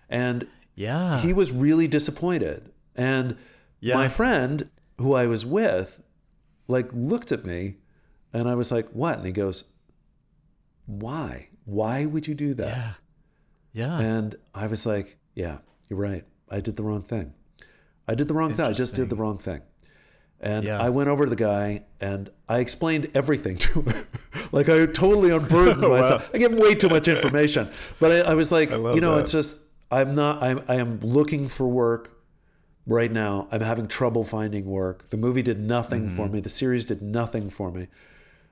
[0.09, 1.19] And yeah.
[1.21, 2.71] he was really disappointed.
[2.95, 3.37] And
[3.81, 3.95] Yeah.
[3.95, 4.69] my friend
[4.99, 6.03] who I was with,
[6.69, 7.77] like, looked at me
[8.33, 9.17] and I was like, what?
[9.19, 9.65] And he goes,
[10.87, 11.49] why?
[11.65, 12.77] Why would you do that?
[12.77, 12.93] yeah.
[13.73, 14.01] Yeah.
[14.01, 15.59] And I was like, yeah,
[15.89, 16.25] you're right.
[16.51, 17.35] I did the wrong thing.
[18.09, 18.67] I did the wrong thing.
[18.67, 19.63] I just did the wrong thing.
[20.43, 20.81] And Yeah.
[20.81, 24.05] I went over to the guy and I explained everything to him.
[24.53, 26.31] like I totally unburdened myself.
[26.35, 27.69] I gave him way too much information.
[28.01, 29.21] But I, I was like, love you know, that.
[29.23, 32.17] it's just I'm not I'm I am looking for work
[32.87, 33.49] right now.
[33.53, 35.11] I'm having trouble finding work.
[35.11, 36.35] The movie did nothing for Mm-hmm.
[36.35, 36.41] me.
[36.41, 37.89] The series did nothing for me.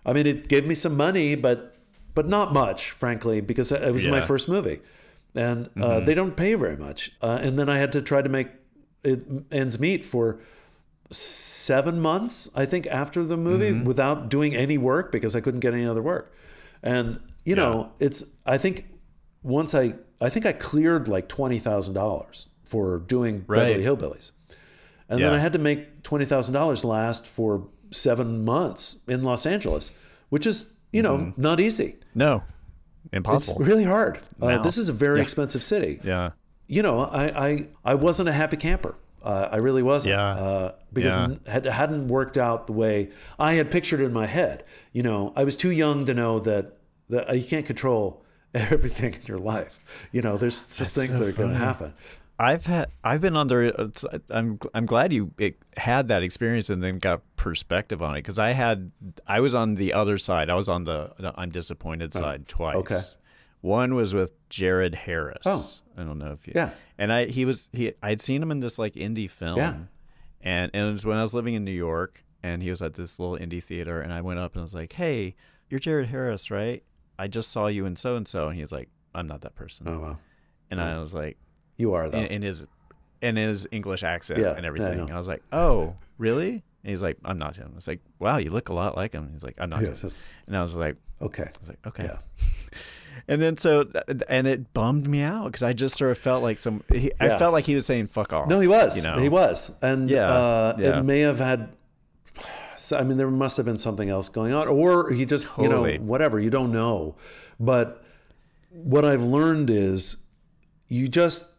[0.05, 1.75] I mean, it gave me some money, but
[2.15, 4.19] but not much, frankly, because it was my Yeah.
[4.19, 4.27] Mm-hmm.
[4.27, 4.81] first movie,
[5.35, 7.13] and uh, they don't pay very much.
[7.23, 8.49] Uh, and then I had to try to make
[9.05, 9.21] it
[9.53, 10.39] ends meet for
[11.11, 13.85] seven months, I think, after the movie, Mm-hmm.
[13.85, 16.35] without doing any work because I couldn't get any other work.
[16.83, 18.87] And you know, it's I think
[19.43, 24.33] once I I think I cleared like twenty thousand dollars for doing Beverly Hillbillies.
[25.09, 29.47] And then I had to make twenty thousand dollars last for seven months in Los
[29.47, 29.97] Angeles,
[30.29, 31.41] which is you know Mm-hmm.
[31.43, 31.97] not easy.
[32.15, 32.43] no.
[33.11, 33.61] Impossible.
[33.63, 34.19] It's really hard.
[34.43, 35.99] Uh, this is a very expensive city.
[36.05, 36.33] yeah.
[36.67, 38.97] You know, I I, I wasn't a happy camper.
[39.23, 40.15] Uh, I really wasn't.
[40.15, 40.31] Yeah.
[40.31, 41.53] Uh, because Yeah.
[41.53, 44.65] had, hadn't worked out the way I had pictured it in my head.
[44.93, 46.77] You know, I was too young to know that
[47.11, 48.23] that you can't control
[48.55, 49.81] everything in your life.
[50.13, 51.95] You know, there's just things so that are going to happen.
[52.41, 53.91] I've had I've been under
[54.31, 55.33] I'm I'm glad you
[55.77, 58.93] had that experience and then got perspective on it because I had
[59.27, 62.77] I was on the other side I was on the, I'm disappointed side twice.
[62.77, 63.01] Oh, okay.
[63.61, 65.43] One was with Jared Harris.
[65.45, 65.69] Oh.
[65.97, 66.71] I don't know if you Yeah.
[66.97, 69.59] And I he was he I'd seen him in this like indie film.
[69.59, 69.77] Yeah.
[70.41, 72.95] And and it was when I was living in New York and he was at
[72.95, 75.35] this little indie theater and I went up and I was like, "Hey,
[75.69, 76.83] you're Jared Harris, right?
[77.19, 79.57] I just saw you in so and so." And he was like, "I'm not that
[79.57, 80.19] person." Oh wow.
[80.71, 81.39] And I was like,
[81.79, 82.19] you are though.
[82.19, 82.67] in, in his
[83.21, 85.11] in his English accent Yeah, and yeah, I everything.
[85.11, 88.37] I was like, "Oh, really?" And he's like, "I'm not him." I was like, "Wow,
[88.37, 90.63] you look a lot like him." He's like, "I'm not Yeah, him." it's And I
[90.63, 91.45] was like, okay.
[91.45, 92.19] "I was like, okay." Yeah.
[93.27, 93.91] And then so
[94.29, 96.85] and it bummed me out because I just sort of felt like some.
[96.93, 98.97] He, I felt like he was saying "fuck off." No, he was.
[98.97, 99.19] You know?
[99.19, 101.01] he was, and Yeah, uh, yeah.
[101.01, 101.71] it may have had
[102.93, 105.85] I mean, there must have been something else going on, or he just, you know,
[105.97, 106.39] whatever.
[106.39, 107.17] You don't know.
[107.59, 108.05] But
[108.71, 110.25] what I've learned is,
[110.89, 111.53] you just.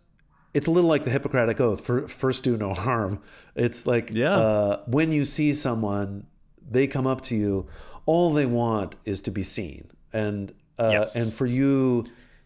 [0.51, 1.85] It's a little like the Hippocratic Oath.
[1.85, 3.21] For, first, do no harm.
[3.55, 4.35] It's like Yeah.
[4.35, 6.25] uh, when you see someone,
[6.67, 7.67] they come up to you.
[8.05, 11.15] All they want is to be seen, and uh, Yes.
[11.15, 12.05] and for you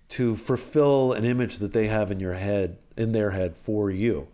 [0.09, 4.27] to fulfill an image that they have in your head, in their head, for you,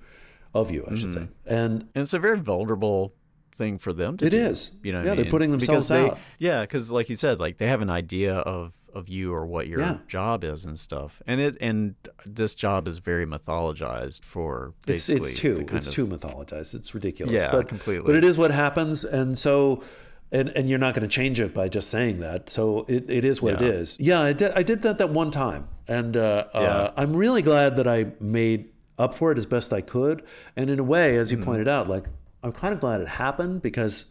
[0.54, 1.28] of you, I should say.
[1.46, 3.14] And And it's a very vulnerable
[3.54, 4.38] thing for them to It do.
[4.38, 4.78] is.
[4.84, 5.32] You know, Yeah, I they're mean?
[5.32, 6.18] putting Because themselves they- out.
[6.40, 9.68] Yeah, because like you said, like they have an idea of of you or what
[9.68, 9.98] your Yeah.
[10.08, 11.22] job is and stuff.
[11.28, 11.94] And it and
[12.26, 16.74] this job is very mythologized for it's basically it's too it's of- too mythologized.
[16.74, 17.40] It's ridiculous.
[17.42, 18.06] Yeah, but, completely.
[18.08, 19.84] But it is what happens, and so.
[20.32, 22.50] And, and you're not going to change it by just saying that.
[22.50, 23.68] So it, it is what it Yeah.
[23.70, 23.98] is.
[24.00, 25.68] Yeah, I did, I did that that one time.
[25.88, 28.70] And uh, uh, I'm really glad that I made
[29.00, 30.22] up for it as best I could.
[30.56, 31.46] And in a way, as you Mm-hmm.
[31.46, 32.06] pointed out, like
[32.44, 34.06] I'm kind of glad it happened because,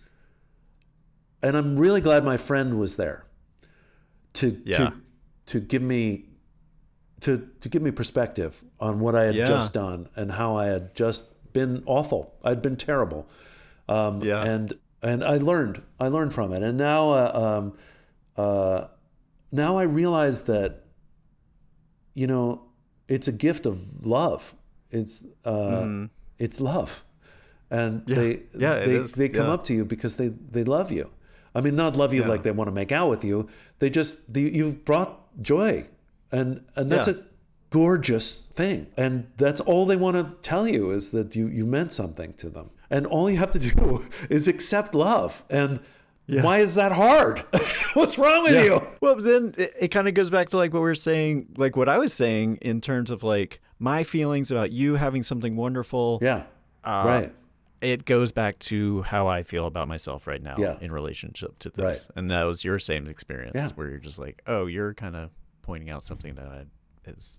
[1.43, 3.25] and I'm really glad my friend was there
[4.35, 4.77] to Yeah.
[4.77, 4.93] to
[5.47, 6.25] to give me
[7.21, 9.45] to to give me perspective on what I had Yeah.
[9.45, 12.35] just done and how I had just been awful.
[12.45, 13.29] I'd been terrible,
[13.89, 14.43] um, Yeah.
[14.45, 15.83] and and I learned.
[16.01, 17.73] I learned from it, and now uh, um,
[18.37, 18.89] uh,
[19.53, 20.85] now I realize that
[22.15, 22.63] you know
[23.09, 24.55] it's a gift of love.
[24.91, 26.07] It's uh,
[26.39, 27.05] it's love,
[27.71, 28.61] and they Mm-hmm.
[28.63, 29.53] Yeah, they they come Yeah.
[29.55, 31.11] up to you because they they love you.
[31.55, 32.29] I mean, not love you Yeah.
[32.29, 33.49] like they want to make out with you.
[33.79, 35.11] They just they, you've brought
[35.43, 35.87] joy,
[36.33, 37.15] and and that's Yeah.
[37.15, 37.23] a
[37.71, 38.87] gorgeous thing.
[38.97, 42.49] And that's all they want to tell you is that you you meant something to
[42.51, 42.71] them.
[42.91, 45.45] And all you have to do is accept love.
[45.51, 45.81] And
[46.27, 47.39] why is that hard?
[47.95, 48.81] What's wrong with you?
[49.01, 51.77] Well, then it, it kind of goes back to like what we are saying, like
[51.77, 56.19] what I was saying in terms of like my feelings about you having something wonderful.
[56.21, 56.45] Yeah.
[56.85, 57.35] Uh, right.
[57.81, 60.77] It goes back to how I feel about myself right now Yeah.
[60.81, 62.09] in relationship to this.
[62.11, 62.17] Right.
[62.19, 63.69] And that was your same experience Yeah.
[63.77, 65.31] where you're just like, oh, you're kind of
[65.63, 66.65] pointing out something that I,
[67.09, 67.39] is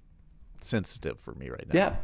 [0.61, 1.77] sensitive for me right now.
[1.79, 1.95] Yeah.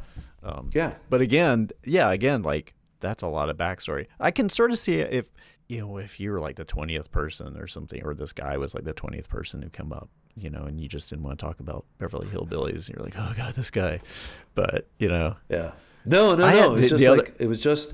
[0.44, 0.96] Um, Yeah.
[1.10, 2.74] But again, yeah, again, like
[3.06, 4.08] that's a lot of backstory.
[4.20, 5.32] I can sort of see it if
[5.68, 8.74] you know if you were like the twentieth person or something, or this guy was
[8.76, 11.46] like the twentieth person who come up, you know, and you just didn't want to
[11.46, 12.88] talk about Beverly Hillbillies.
[12.88, 14.00] And you're like, oh god, this guy.
[14.54, 15.72] But you know, Yeah.
[16.06, 16.58] No, no, I no.
[16.58, 17.94] had It was just other- like it was just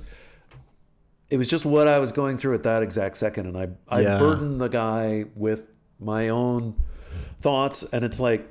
[1.30, 3.46] it was just what I was going through at that exact second.
[3.48, 4.18] And I I Yeah.
[4.20, 5.68] burdened the guy with
[6.00, 6.76] my own
[7.40, 8.50] thoughts and it's like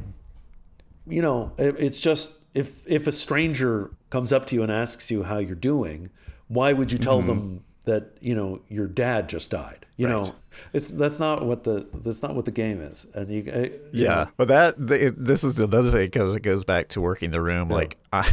[1.06, 5.10] you know, it, it's just if if a stranger comes up to you and asks
[5.10, 6.10] you how you're doing,
[6.50, 7.28] why would you tell Mm-hmm.
[7.28, 9.86] them that, you know, your dad just died?
[9.96, 10.34] You know,
[10.72, 13.06] it's that's not what the that's not what the game is.
[13.14, 14.08] And you, uh, you yeah.
[14.24, 17.40] know, But that th- this is another thing because it goes back to working the
[17.40, 17.68] room.
[17.68, 18.28] Like I,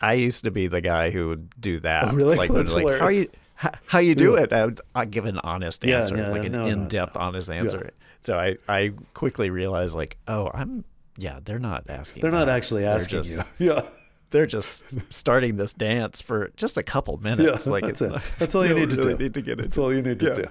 [0.00, 2.08] I used to be the guy who would do that.
[2.08, 2.36] Oh, really?
[2.36, 4.52] Like, like how you how, how you do it?
[4.52, 7.90] I I give an honest answer, yeah, like an no, no, in-depth, honest answer.
[8.20, 10.84] So I I quickly realized like, oh, I'm
[11.16, 12.22] yeah, they're not asking.
[12.22, 13.70] they're not actually asking just- you.
[13.70, 13.82] Yeah.
[14.34, 14.82] They're just
[15.12, 17.66] starting this dance for just a couple minutes.
[17.66, 18.14] Yeah, like that's it's it.
[18.14, 19.22] not- That's all you, need to really do.
[19.22, 20.32] Need to get that's all you need to Yeah.
[20.32, 20.44] Uh, do.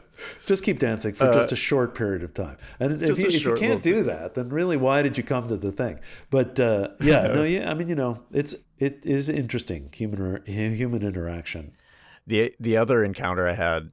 [0.45, 2.55] Just keep dancing for just a short period of time.
[2.79, 5.57] And if you, if you can't do that, then really, why did you come to
[5.57, 5.99] the thing?
[6.29, 7.69] But uh, yeah, no, yeah.
[7.69, 11.73] I mean, you know, it's it is interesting human human interaction
[12.25, 13.91] The the other encounter I had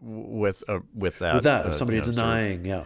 [0.00, 2.64] with uh, with that with that uh, of somebody you know, sort of- denying.
[2.64, 2.84] Yeah,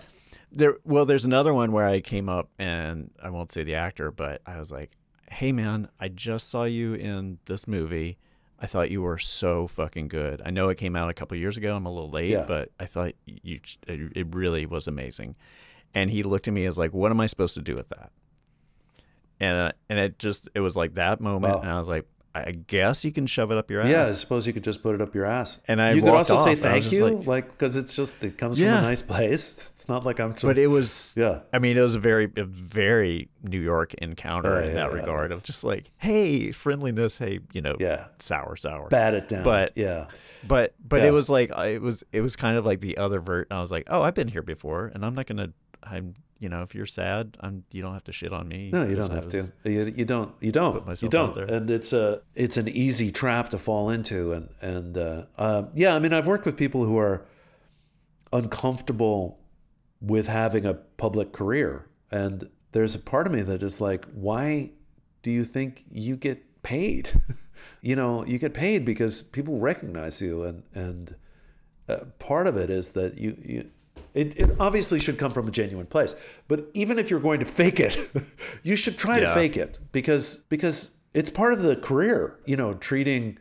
[0.51, 4.11] there well there's another one where i came up and i won't say the actor
[4.11, 4.91] but i was like
[5.33, 8.19] hey man i just saw you in this movie.
[8.61, 10.41] I thought you were so fucking good.
[10.45, 11.75] I know it came out a couple years ago.
[11.75, 12.45] I'm a little late Yeah.
[12.47, 13.59] but i thought you
[13.89, 15.35] it it really was amazing.
[15.95, 18.13] And he looked at me as like what am i supposed to do with that?
[19.41, 21.61] And uh, and it just it was like that moment Wow.
[21.63, 24.05] and i was like i guess you can shove it up your ass yeah.
[24.05, 25.61] I suppose you could just put it up your ass.
[25.69, 27.77] And I you could also off, say and I was thank you, like- like because
[27.77, 29.71] it's just it comes from a nice place.
[29.71, 30.35] It's not like I'm.
[30.37, 31.41] Some, but it was Yeah.
[31.53, 34.97] i mean it was a very a very new york encounter Yeah, in that yeah,
[34.99, 38.07] regard of just like hey friendliness hey you know Yeah.
[38.19, 39.45] sour sour bat it down.
[39.45, 40.07] But- yeah,
[40.47, 41.09] but but Yeah.
[41.09, 43.71] it was like it was it was kind of like the other vert i was
[43.71, 45.53] like oh i've been here before and i'm not gonna
[45.85, 48.85] i'm you know if you're sad i'm you don't have to shit on me No,
[48.85, 49.53] you don't have to.
[49.65, 50.35] You, you don't.
[50.41, 50.87] You don't.
[51.03, 51.37] You don't.
[51.51, 54.33] And it's a it's an easy trap to fall into.
[54.33, 57.25] And and uh, uh, yeah, I mean, I've worked with people who are
[58.33, 59.39] uncomfortable
[60.01, 64.73] with having a public career, and there's a part of me that is like, why
[65.23, 67.11] do you think you get paid?
[67.81, 71.15] you know, you get paid because people recognize you, and and
[71.89, 73.71] uh, part of it is that you, you
[74.15, 76.15] it, it obviously should come from a genuine place
[76.49, 77.97] but even if you're going to fake it
[78.63, 82.75] you should try to fake it because because it's part of the career you know
[82.75, 83.39] treating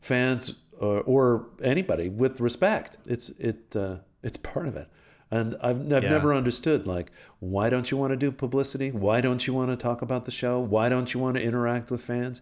[0.00, 2.96] fans or, or anybody with respect.
[3.06, 4.88] It's it uh, it's part of it.
[5.30, 6.10] And I've, I've Yeah.
[6.10, 7.10] never understood like
[7.40, 8.90] why don't you want to do publicity?
[8.90, 10.58] Why don't you want to talk about the show?
[10.60, 12.40] Why don't you want to interact with fans?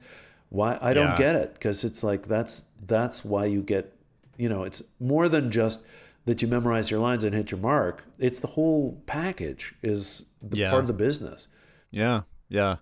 [0.49, 1.17] Why I don't Yeah.
[1.17, 3.93] get it because it's like that's that's why you get
[4.37, 5.87] you know it's more than just
[6.25, 8.05] that you memorize your lines and hit your mark.
[8.19, 10.71] It's the whole package is the Yeah.
[10.71, 11.49] part of the business.
[11.91, 12.77] Yeah, yeah.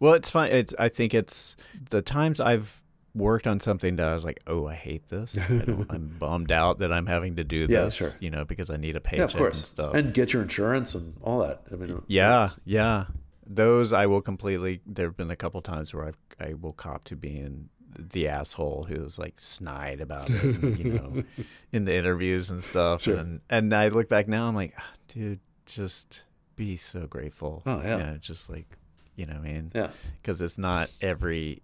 [0.00, 0.50] Well, it's fine.
[0.52, 1.56] It's I think it's
[1.90, 2.82] the times I've
[3.14, 5.36] worked on something that I was like, oh, I hate this.
[5.38, 8.00] I I'm bummed out that I'm having to do this.
[8.00, 8.16] Yeah, sure.
[8.20, 9.58] You know, because I need a paycheck Yeah, of course.
[9.58, 9.94] and stuff.
[9.94, 11.62] And get your insurance and all that.
[11.72, 13.06] I mean, yeah, yeah.
[13.46, 14.80] Those I will completely.
[14.86, 17.68] There have been a couple times where I've I will cop to being
[17.98, 21.22] the asshole who's like snide about it, and, you know,
[21.72, 23.02] in the interviews and stuff.
[23.02, 23.16] Sure.
[23.16, 26.24] And and I look back now, I'm like, "Ah, dude, just
[26.56, 27.62] be so grateful.
[27.66, 27.96] Oh, yeah.
[27.96, 28.76] You know, just like,
[29.16, 29.70] you know, man.
[29.74, 29.88] Yeah.
[30.20, 31.62] because it's not every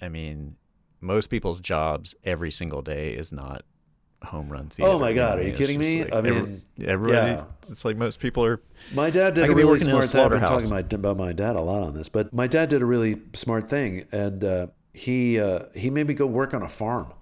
[0.00, 0.56] i mean
[1.00, 3.62] most people's jobs every single day is not
[4.24, 6.00] home runs Oh either, my you know God, are you kidding me?
[6.02, 7.44] I like every- mean, everybody yeah.
[7.68, 8.60] it's like most people are
[8.94, 10.42] My dad did a really working in a smart thing.
[10.42, 12.86] I've been talking about my dad a lot on this, but my dad did a
[12.86, 17.12] really smart thing, and uh, he uh, he made me go work on a farm.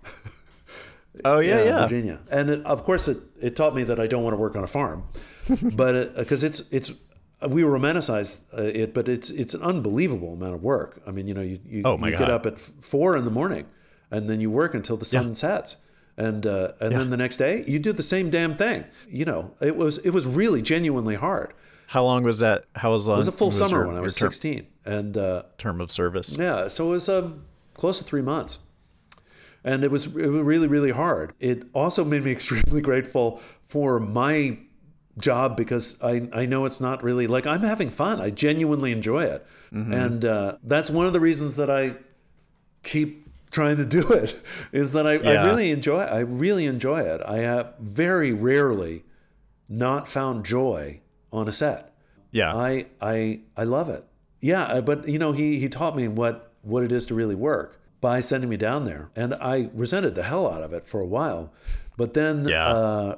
[1.25, 4.07] oh yeah in yeah, Virginia, and it, of course it, it taught me that I
[4.07, 5.05] don't want to work on a farm,
[5.77, 6.93] but because it's it's
[7.49, 11.03] we romanticize uh, it, but it's it's an unbelievable amount of work.
[11.07, 13.67] I mean, you know, you you, Oh, you get up at four in the morning,
[14.11, 15.79] and then you work until the sun sets.
[16.17, 18.85] And uh, and then the next day you do the same damn thing.
[19.09, 21.55] You know, it was it was really genuinely hard.
[21.87, 24.01] how long was that how was long It was a full summer your, when I
[24.01, 27.47] was term, 16, and uh, term of service yeah, so it was um,
[27.81, 28.61] close to three months,
[29.65, 31.33] and it was, it was really really hard.
[31.41, 34.59] It also made me extremely grateful for my
[35.19, 38.21] job because I I know it's not really like I'm having fun.
[38.21, 39.93] I genuinely enjoy it, Mm-hmm.
[39.93, 41.95] and uh, that's one of the reasons that I
[42.83, 47.21] keep trying to do it is that I, I really enjoy I really enjoy it.
[47.27, 49.05] I have very rarely
[49.69, 51.01] not found joy
[51.33, 51.93] on a set.
[52.33, 54.05] yeah I I I love it.
[54.41, 57.81] Yeah, but you know, he he taught me what what it is to really work
[58.01, 61.07] by sending me down there, and I resented the hell out of it for a
[61.07, 61.53] while,
[61.97, 62.67] but then Yeah.
[62.69, 63.17] uh,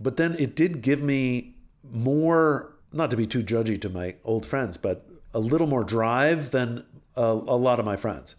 [0.00, 4.46] but then it did give me more not to be too judgy to my old
[4.46, 6.84] friends, but a little more drive than
[7.16, 8.36] a, a lot of my friends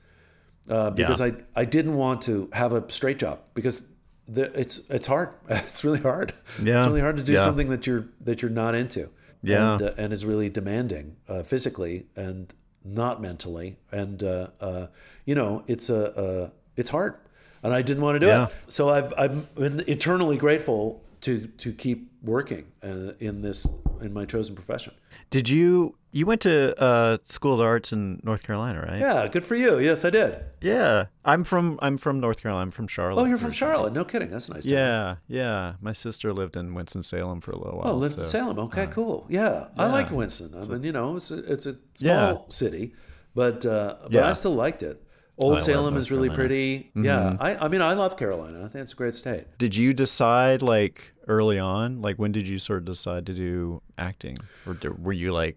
[0.69, 1.28] uh, because Yeah.
[1.55, 3.89] I I didn't want to have a straight job because
[4.28, 5.30] the, it's it's hard.
[5.49, 6.34] It's really hard.
[6.61, 6.78] Yeah.
[6.78, 7.43] It's really hard to do Yeah.
[7.43, 9.09] something that you're that you're not into.
[9.43, 9.73] Yeah.
[9.73, 12.53] And, uh, and is really demanding uh, physically and
[12.88, 13.78] not mentally.
[13.92, 14.88] And uh, uh,
[15.26, 17.16] you know, it's a uh, it's hard.
[17.64, 18.48] And I didn't want to do Yeah.
[18.48, 18.54] it.
[18.68, 23.68] So I've I've been eternally grateful to to keep working uh, in this
[24.02, 24.94] in my chosen profession.
[25.30, 29.28] did you you went to uh school of the arts in north carolina right Yeah,
[29.28, 29.72] good for you.
[29.80, 30.32] Yes, I did.
[30.61, 33.51] yeah i'm from i'm from north carolina i'm from charlotte Oh, you're from.
[33.51, 33.93] Charlotte.
[33.93, 34.30] No kidding.
[34.34, 34.65] That's a nice.
[34.65, 34.74] town.
[34.74, 38.57] yeah yeah my sister lived in winston-salem for a little while Oh, lived in Salem.
[38.68, 39.26] Okay, cool.
[39.30, 40.49] Yeah, I liked Winston.
[40.59, 42.38] I mean, you know, it's a, it's a small Yeah.
[42.49, 42.93] city,
[43.36, 44.30] but uh, but Yeah.
[44.30, 44.97] I still liked it.
[45.39, 46.55] Old Salem is really Carolina.
[46.55, 47.01] Mm-hmm.
[47.03, 47.07] pretty.
[47.09, 48.57] Yeah, I, I mean, I love Carolina.
[48.65, 49.45] I think it's a great state.
[49.59, 52.01] Did you decide like early on?
[52.01, 55.55] Like when did you sort of decide to do acting, or were you like,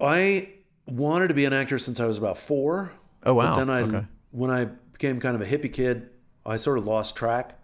[0.00, 0.50] I
[0.86, 2.92] wanted to be an actor since I was about four.
[3.24, 3.54] Oh, wow.
[3.54, 4.06] But then I, Okay.
[4.30, 6.08] when I became kind of a hippie kid,
[6.46, 7.58] I sort of lost track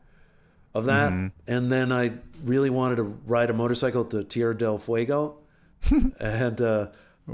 [0.74, 1.28] of that, Mm-hmm.
[1.46, 2.12] and then I
[2.44, 5.36] really wanted to ride a motorcycle to Tierra del Fuego,
[6.20, 6.88] and uh,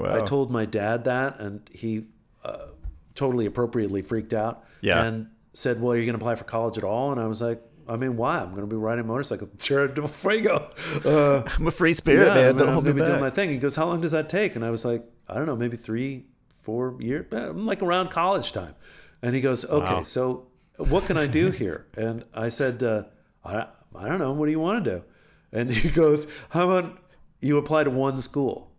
[0.05, 2.05] I told my dad that, and he
[2.45, 2.67] uh,
[3.15, 4.65] totally appropriately freaked out.
[4.83, 5.03] Yeah.
[5.05, 7.41] And said, "Well, are you going to apply for college at all?" And I was
[7.43, 7.61] like,
[7.93, 8.39] "I mean, why?
[8.39, 10.71] I'm going to be riding a motorcycle del Fuego."
[11.05, 12.57] Uh, "I'm a free spirit, yeah, man.
[12.57, 13.51] Don't I'm hold me be doing my thing.
[13.51, 15.77] He goes, "How long does that take?" And I was like, "I don't know, maybe
[15.77, 16.25] three,
[16.55, 18.75] four years, I'm like around college time."
[19.23, 20.03] And he goes, "Okay, Wow.
[20.05, 20.47] so
[20.79, 23.03] what can I do here?" And I said, uh,
[23.45, 24.33] I, "I don't know.
[24.33, 25.05] What do you want to do?"
[25.53, 26.99] And he goes, "How about
[27.41, 28.71] you apply to one school?"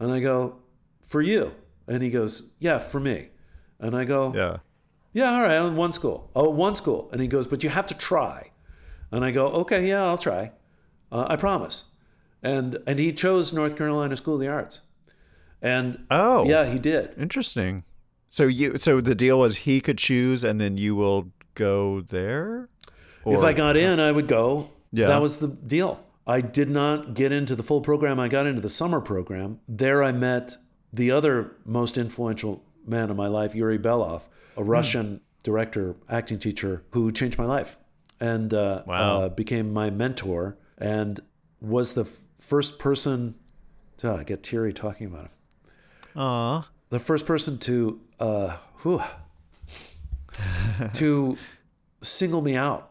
[0.00, 0.62] And I go,
[1.02, 1.54] "For you?"
[1.86, 3.28] And he goes, "Yeah, for me."
[3.80, 4.58] And I go, Yeah.
[5.12, 6.30] yeah, all right, one school.
[6.34, 7.10] Oh, one school.
[7.12, 8.50] And he goes, but you have to try.
[9.12, 10.52] And I go, okay, yeah, I'll try.
[11.12, 11.84] Uh, I promise.
[12.42, 14.80] And and he chose North Carolina School of the Arts.
[15.62, 16.44] And Oh.
[16.44, 17.14] yeah, he did.
[17.18, 17.84] Interesting.
[18.28, 22.68] So you, so the deal was he could choose, and then you will go there.
[23.24, 24.70] if I got in, I would go.
[24.92, 25.06] Yeah.
[25.06, 26.04] That was the deal.
[26.26, 28.18] I did not get into the full program.
[28.18, 29.60] I got into the summer program.
[29.68, 30.56] There I met
[30.92, 34.26] the other most influential man in my life, Yuri Belov,
[34.56, 34.68] a Hmm.
[34.70, 37.76] Russian director, acting teacher who changed my life
[38.24, 39.20] and uh, Wow.
[39.22, 41.20] uh, became my mentor and
[41.60, 43.34] was the f- first person
[43.98, 45.30] to, I get teary talking about him.
[46.16, 46.68] Aw.
[46.90, 49.02] The first person to, uh, whew,
[50.94, 51.36] to
[52.02, 52.90] single me out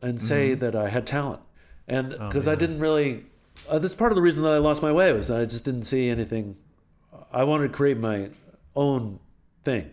[0.00, 1.40] and say that I had talent.
[1.88, 3.24] And because I didn't really,
[3.68, 5.64] uh, that's part of the reason that I lost my way was that I just
[5.64, 6.56] didn't see anything.
[7.32, 8.30] I wanted to create my
[8.74, 9.20] own
[9.64, 9.90] thing.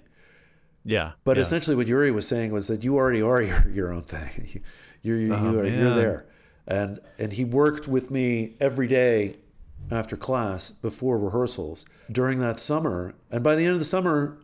[0.89, 1.11] Yeah.
[1.23, 1.41] But yeah.
[1.41, 4.49] essentially, what Yuri was saying was that you already are your, your own thing.
[4.53, 4.61] You,
[5.01, 6.25] you're, you Oh, are, you're there.
[6.67, 9.37] And, and he worked with me every day
[9.91, 13.15] after class before rehearsals during that summer.
[13.31, 14.37] And by the end of the summer,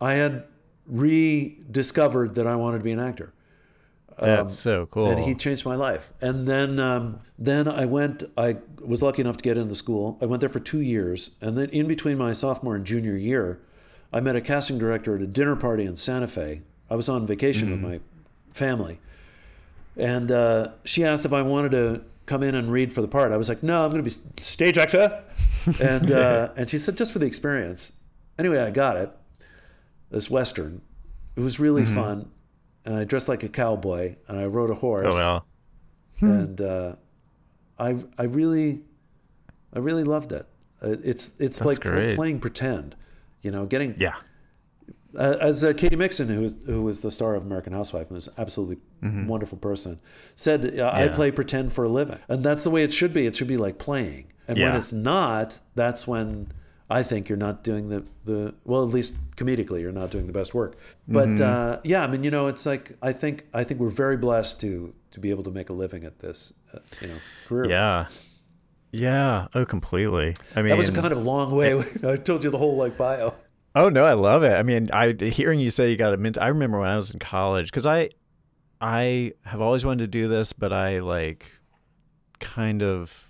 [0.00, 0.44] I had
[0.86, 3.32] rediscovered that I wanted to be an actor.
[4.18, 5.08] That's so cool.
[5.08, 6.12] And he changed my life.
[6.20, 8.22] And then, um, then I went.
[8.36, 10.18] I was lucky enough to get into the school.
[10.20, 13.60] I went there for two years, and then in between my sophomore and junior year,
[14.12, 16.62] I met a casting director at a dinner party in Santa Fe.
[16.88, 18.00] I was on vacation with my
[18.52, 18.98] family,
[19.96, 23.30] and uh, she asked if I wanted to come in and read for the part.
[23.32, 25.22] I was like, "No, I'm going to be stage actor,"
[25.82, 27.92] and uh, and she said, "Just for the experience."
[28.38, 29.10] Anyway, I got it.
[30.10, 30.82] This western.
[31.36, 32.28] It was really fun,
[32.84, 35.46] and I dressed like a cowboy, and I rode a horse oh well.
[36.20, 36.96] and uh,
[37.78, 38.82] I I really
[39.72, 40.46] I really loved it.
[40.82, 42.16] Uh, It's it's like great.
[42.16, 42.96] playing pretend,
[43.42, 44.14] you know, getting Yeah.
[45.18, 48.14] uh, as uh, Katy Mixon, who was who was the star of American Housewife and
[48.14, 49.98] was an absolutely wonderful person,
[50.34, 50.70] said, uh, "I
[51.02, 51.10] Mm-hmm.
[51.10, 51.16] Yeah.
[51.16, 53.26] play pretend for a living," and that's the way it should be.
[53.26, 56.52] It should be like playing, and when it's not, that's when
[56.88, 60.32] I think you're not doing the the well, at least comedically, you're not doing the
[60.32, 60.76] best work.
[61.08, 61.42] But Mm-hmm.
[61.42, 64.60] uh, yeah, I mean, you know, it's like I think I think we're very blessed
[64.62, 67.16] to to be able to make a living at this, uh, you know,
[67.48, 67.68] career.
[67.70, 68.06] Yeah.
[68.92, 69.46] Yeah.
[69.54, 70.34] Oh, completely.
[70.56, 71.80] I mean, That was a kind of a long way.
[72.06, 73.34] I told you the whole like bio.
[73.74, 74.52] Oh no, I love it.
[74.56, 76.36] I mean, I hearing you say you got a mint.
[76.38, 78.10] I remember when I was in college because I,
[78.80, 81.52] I have always wanted to do this, but I like,
[82.40, 83.26] kind of,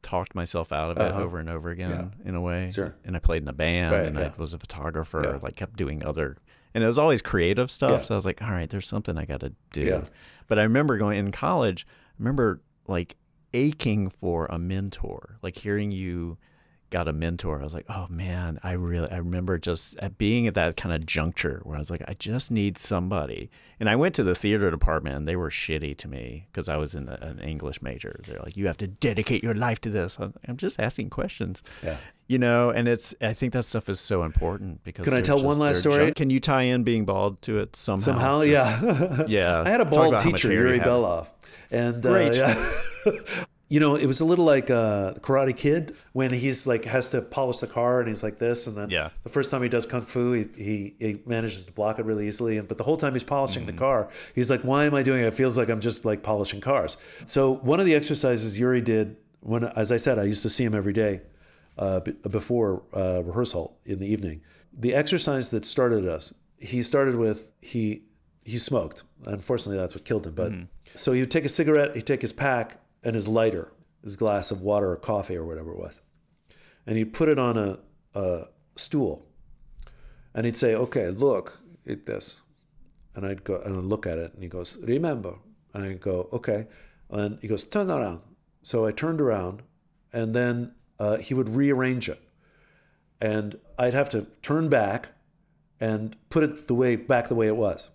[0.00, 1.20] talked myself out of it Uh-huh.
[1.22, 2.70] over and over again in a way.
[2.74, 2.94] Sure.
[3.04, 4.32] And I played in a band, Right, and yeah.
[4.36, 5.20] I was a photographer.
[5.22, 5.38] Yeah.
[5.42, 6.38] Like kept doing other,
[6.74, 7.90] and it was always creative stuff.
[8.00, 8.02] Yeah.
[8.02, 9.82] So I was like, all right, there's something I got to do.
[9.82, 10.04] Yeah.
[10.46, 11.86] But I remember going in college.
[11.88, 13.16] I remember like
[13.54, 16.38] aching for a mentor, like hearing you
[16.90, 17.60] got a mentor.
[17.60, 20.94] I was like, oh man, I really, I remember just at being at that kind
[20.94, 23.50] of juncture where I was like, I just need somebody.
[23.80, 26.76] And I went to the theater department and they were shitty to me because I
[26.76, 28.18] was in a, an English major.
[28.26, 30.18] They're like, you have to dedicate your life to this.
[30.18, 31.62] I'm I'm just asking questions.
[31.82, 31.98] Yeah.
[32.26, 35.04] You know, and it's, I think that stuff is so important because.
[35.04, 36.06] Can I tell one last story?
[36.08, 38.00] ju- Can you tie in being bald to it somehow?
[38.02, 39.24] Somehow, Just- yeah.
[39.28, 39.62] Yeah.
[39.66, 40.80] I had a bald about how much teacher, Yuri.
[40.80, 41.28] Belov,
[41.70, 42.36] and uh, Great.
[42.36, 42.54] yeah.
[43.68, 47.20] you know, it was a little like uh, Karate Kid when he's like has to
[47.20, 49.10] polish the car and he's like this, and then Yeah.
[49.24, 52.26] the first time he does kung fu, he, he he manages to block it really
[52.26, 53.72] easily, and but the whole time he's polishing Mm-hmm.
[53.76, 55.26] the car, he's like, "Why am I doing it?
[55.26, 56.96] It feels like I'm just like polishing cars."
[57.26, 60.64] So one of the exercises Yuri did when, as I said, I used to see
[60.64, 61.20] him every day
[61.76, 62.00] uh,
[62.30, 64.40] before uh, rehearsal in the evening.
[64.72, 68.04] The exercise that started us, he started with he
[68.44, 69.04] he smoked.
[69.26, 70.34] Unfortunately, that's what killed him.
[70.34, 70.52] But
[70.98, 73.72] so he would take a cigarette, he'd take his pack and his lighter,
[74.02, 76.00] his glass of water or coffee or whatever it was,
[76.86, 77.78] and he'd put it on a,
[78.14, 78.44] a
[78.76, 79.26] stool,
[80.34, 82.42] and he'd say, "Okay, look at this,"
[83.14, 85.36] and I'd go and I'd look at it, and he goes, "Remember,"
[85.72, 86.66] and I go, "Okay,"
[87.10, 88.20] and he goes, "Turn around."
[88.62, 89.62] So I turned around,
[90.12, 92.20] and then uh, he would rearrange it,
[93.20, 95.10] and I'd have to turn back
[95.80, 97.90] and put it the way back the way it was.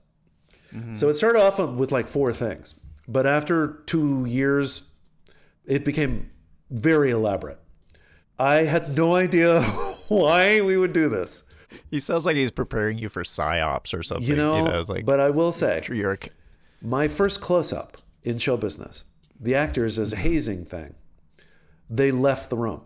[0.93, 2.73] So it started off with like four things,
[3.07, 4.89] but after two years,
[5.65, 6.31] it became
[6.69, 7.59] very elaborate.
[8.37, 9.61] I had no idea
[10.09, 11.43] why we would do this,
[11.89, 14.27] He sounds like he's preparing you for psyops or something.
[14.27, 14.79] you know.
[14.79, 15.81] it's like, but I will say,
[16.81, 19.05] my first close up in show business,
[19.39, 20.95] the actors as a hazing thing,
[21.89, 22.81] they left the room.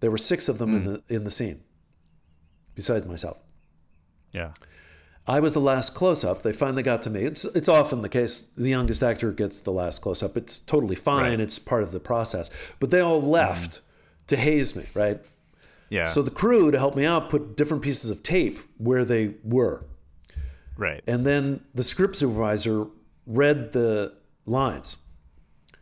[0.00, 0.92] There were six of them in hmm.
[0.92, 1.62] the in the scene,
[2.74, 3.38] besides myself.
[4.32, 4.52] yeah.
[5.26, 6.42] I was the last close up.
[6.42, 7.24] They finally got to me.
[7.24, 8.40] It's it's often the case.
[8.40, 10.36] The youngest actor gets the last close up.
[10.36, 11.30] It's totally fine.
[11.30, 11.40] Right.
[11.40, 12.50] It's part of the process.
[12.78, 14.26] But they all left mm-hmm.
[14.28, 15.20] to haze me, right?
[15.88, 16.04] Yeah.
[16.04, 19.86] So the crew to help me out put different pieces of tape where they were.
[20.76, 21.02] right.
[21.06, 22.86] And then the script supervisor
[23.26, 24.14] read the
[24.44, 24.96] lines.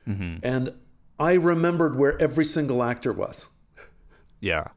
[0.06, 0.38] Mm-hmm.
[0.42, 0.72] And
[1.18, 3.48] I remembered where every single actor was.
[4.40, 4.68] yeah.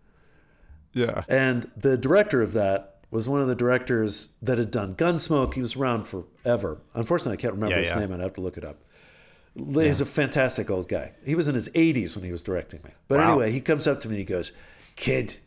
[0.93, 1.23] Yeah.
[1.27, 5.53] And the director of that was one of the directors that had done Gunsmoke.
[5.55, 6.81] He was around forever.
[6.93, 7.99] Unfortunately, I can't remember Yeah, his yeah.
[7.99, 8.11] name.
[8.13, 8.77] I'd have to look it up.
[9.55, 11.13] He's a fantastic old guy.
[11.25, 12.91] He was in his 80s when he was directing me.
[13.07, 13.29] But Wow.
[13.29, 14.51] anyway, he comes up to me and he goes,
[14.97, 15.39] Kid,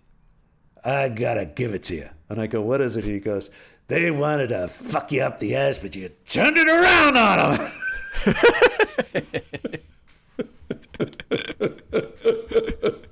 [0.85, 2.09] I gotta give it to you.
[2.31, 3.05] And I go, What is it?
[3.05, 3.51] He goes,
[3.89, 7.69] They wanted to fuck you up the ass, but you turned it around on them.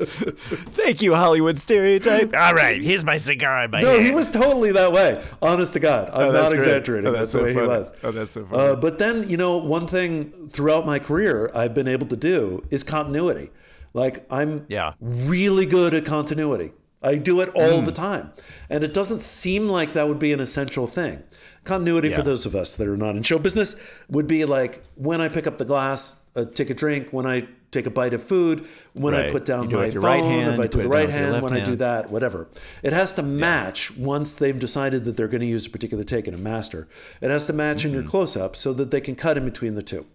[0.07, 2.33] Thank you, Hollywood stereotype.
[2.35, 4.07] All right, here's my cigar in my No, hand.
[4.07, 5.23] he was totally that way.
[5.43, 7.09] Honest to God, I'm Oh, not exaggerating.
[7.09, 7.67] Oh, that's that's the so way funny.
[7.67, 7.93] he was.
[8.05, 8.63] Oh, that's so funny.
[8.63, 12.65] Uh, but then, you know, one thing throughout my career I've been able to do
[12.71, 13.51] is continuity.
[13.95, 14.93] Like I'm Yeah.
[15.01, 16.73] really good at continuity.
[17.03, 17.87] I do it all Hmm.
[17.87, 18.31] the time,
[18.71, 21.23] and it doesn't seem like that would be an essential thing.
[21.63, 23.77] Continuity for those of us that are not in show business
[24.09, 27.49] would be like when I pick up the glass, uh, take a drink, when I
[27.71, 30.25] take a bite of food, when I put down You do it my phone, right
[30.25, 32.49] hand, if I do the right down with your hand, when I do that, whatever.
[32.83, 36.29] It has to match once they've decided that they're going to use a particular take
[36.29, 36.89] in a master.
[37.21, 38.11] It has to match in your Mm-hmm.
[38.11, 40.07] close up so that they can cut in between the two.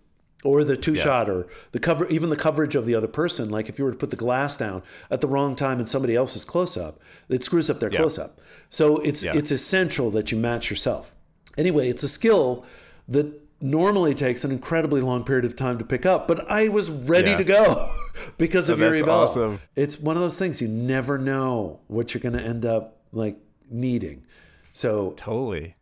[0.44, 3.52] Or the two shot, or the cover, even the coverage of the other person.
[3.52, 6.16] Like if you were to put the glass down at the wrong time in somebody
[6.16, 7.00] else's close up,
[7.30, 8.00] it screws up their Yeah.
[8.00, 8.40] close up.
[8.70, 9.34] So it's Yeah.
[9.36, 11.14] it's essential that you match yourself.
[11.60, 12.66] Anyway, it's a skill
[13.08, 16.90] that normally takes an incredibly long period of time to pick up, but I was
[16.90, 17.38] ready Yeah.
[17.38, 17.88] to go
[18.38, 19.20] because of Oh, Yuri Bell.
[19.22, 19.60] awesome.
[19.76, 23.38] It's one of those things you never know what you're going to end up like
[23.70, 24.24] needing.
[24.72, 25.76] So Totally.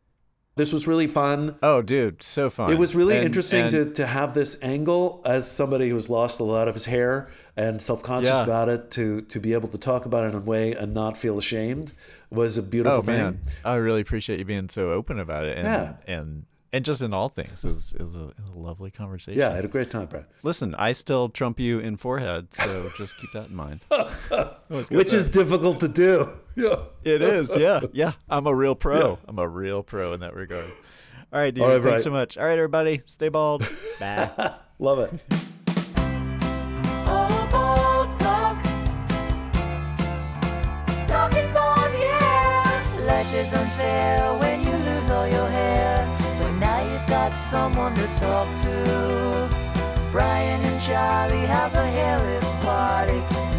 [0.56, 1.56] this was really fun.
[1.64, 2.72] Oh, dude, so fun.
[2.72, 6.40] It was really And- interesting and- to, to have this angle as somebody who's lost
[6.40, 8.44] a lot of his hair and self-conscious Yeah.
[8.44, 11.18] about it to to be able to talk about it in a way and not
[11.18, 11.92] feel ashamed
[12.32, 13.18] was a beautiful Oh thing.
[13.18, 15.58] man, I really appreciate you being so open about it.
[15.58, 15.94] And, Yeah.
[16.08, 18.92] and and just in all things, it was, it was, a, it was a lovely
[18.92, 19.40] conversation.
[19.40, 20.26] Yeah, I had a great time, Brad.
[20.44, 23.80] Listen, I still trump you in forehead, so just keep that in mind.
[24.68, 25.14] Which that.
[25.14, 26.30] is difficult to do.
[26.56, 26.76] Yeah.
[27.06, 28.14] It is, yeah, yeah.
[28.30, 29.18] I'm a real pro.
[29.26, 30.66] I'm a real pro in that regard.
[31.32, 31.64] All right, dude.
[31.64, 32.00] All right, thanks right.
[32.02, 32.38] so much.
[32.38, 33.66] All right, everybody, stay bald.
[33.98, 34.56] Bye.
[34.78, 35.50] Love it.
[47.50, 49.50] Someone to talk to.
[50.12, 53.59] Brian and Charlie have a hairless party.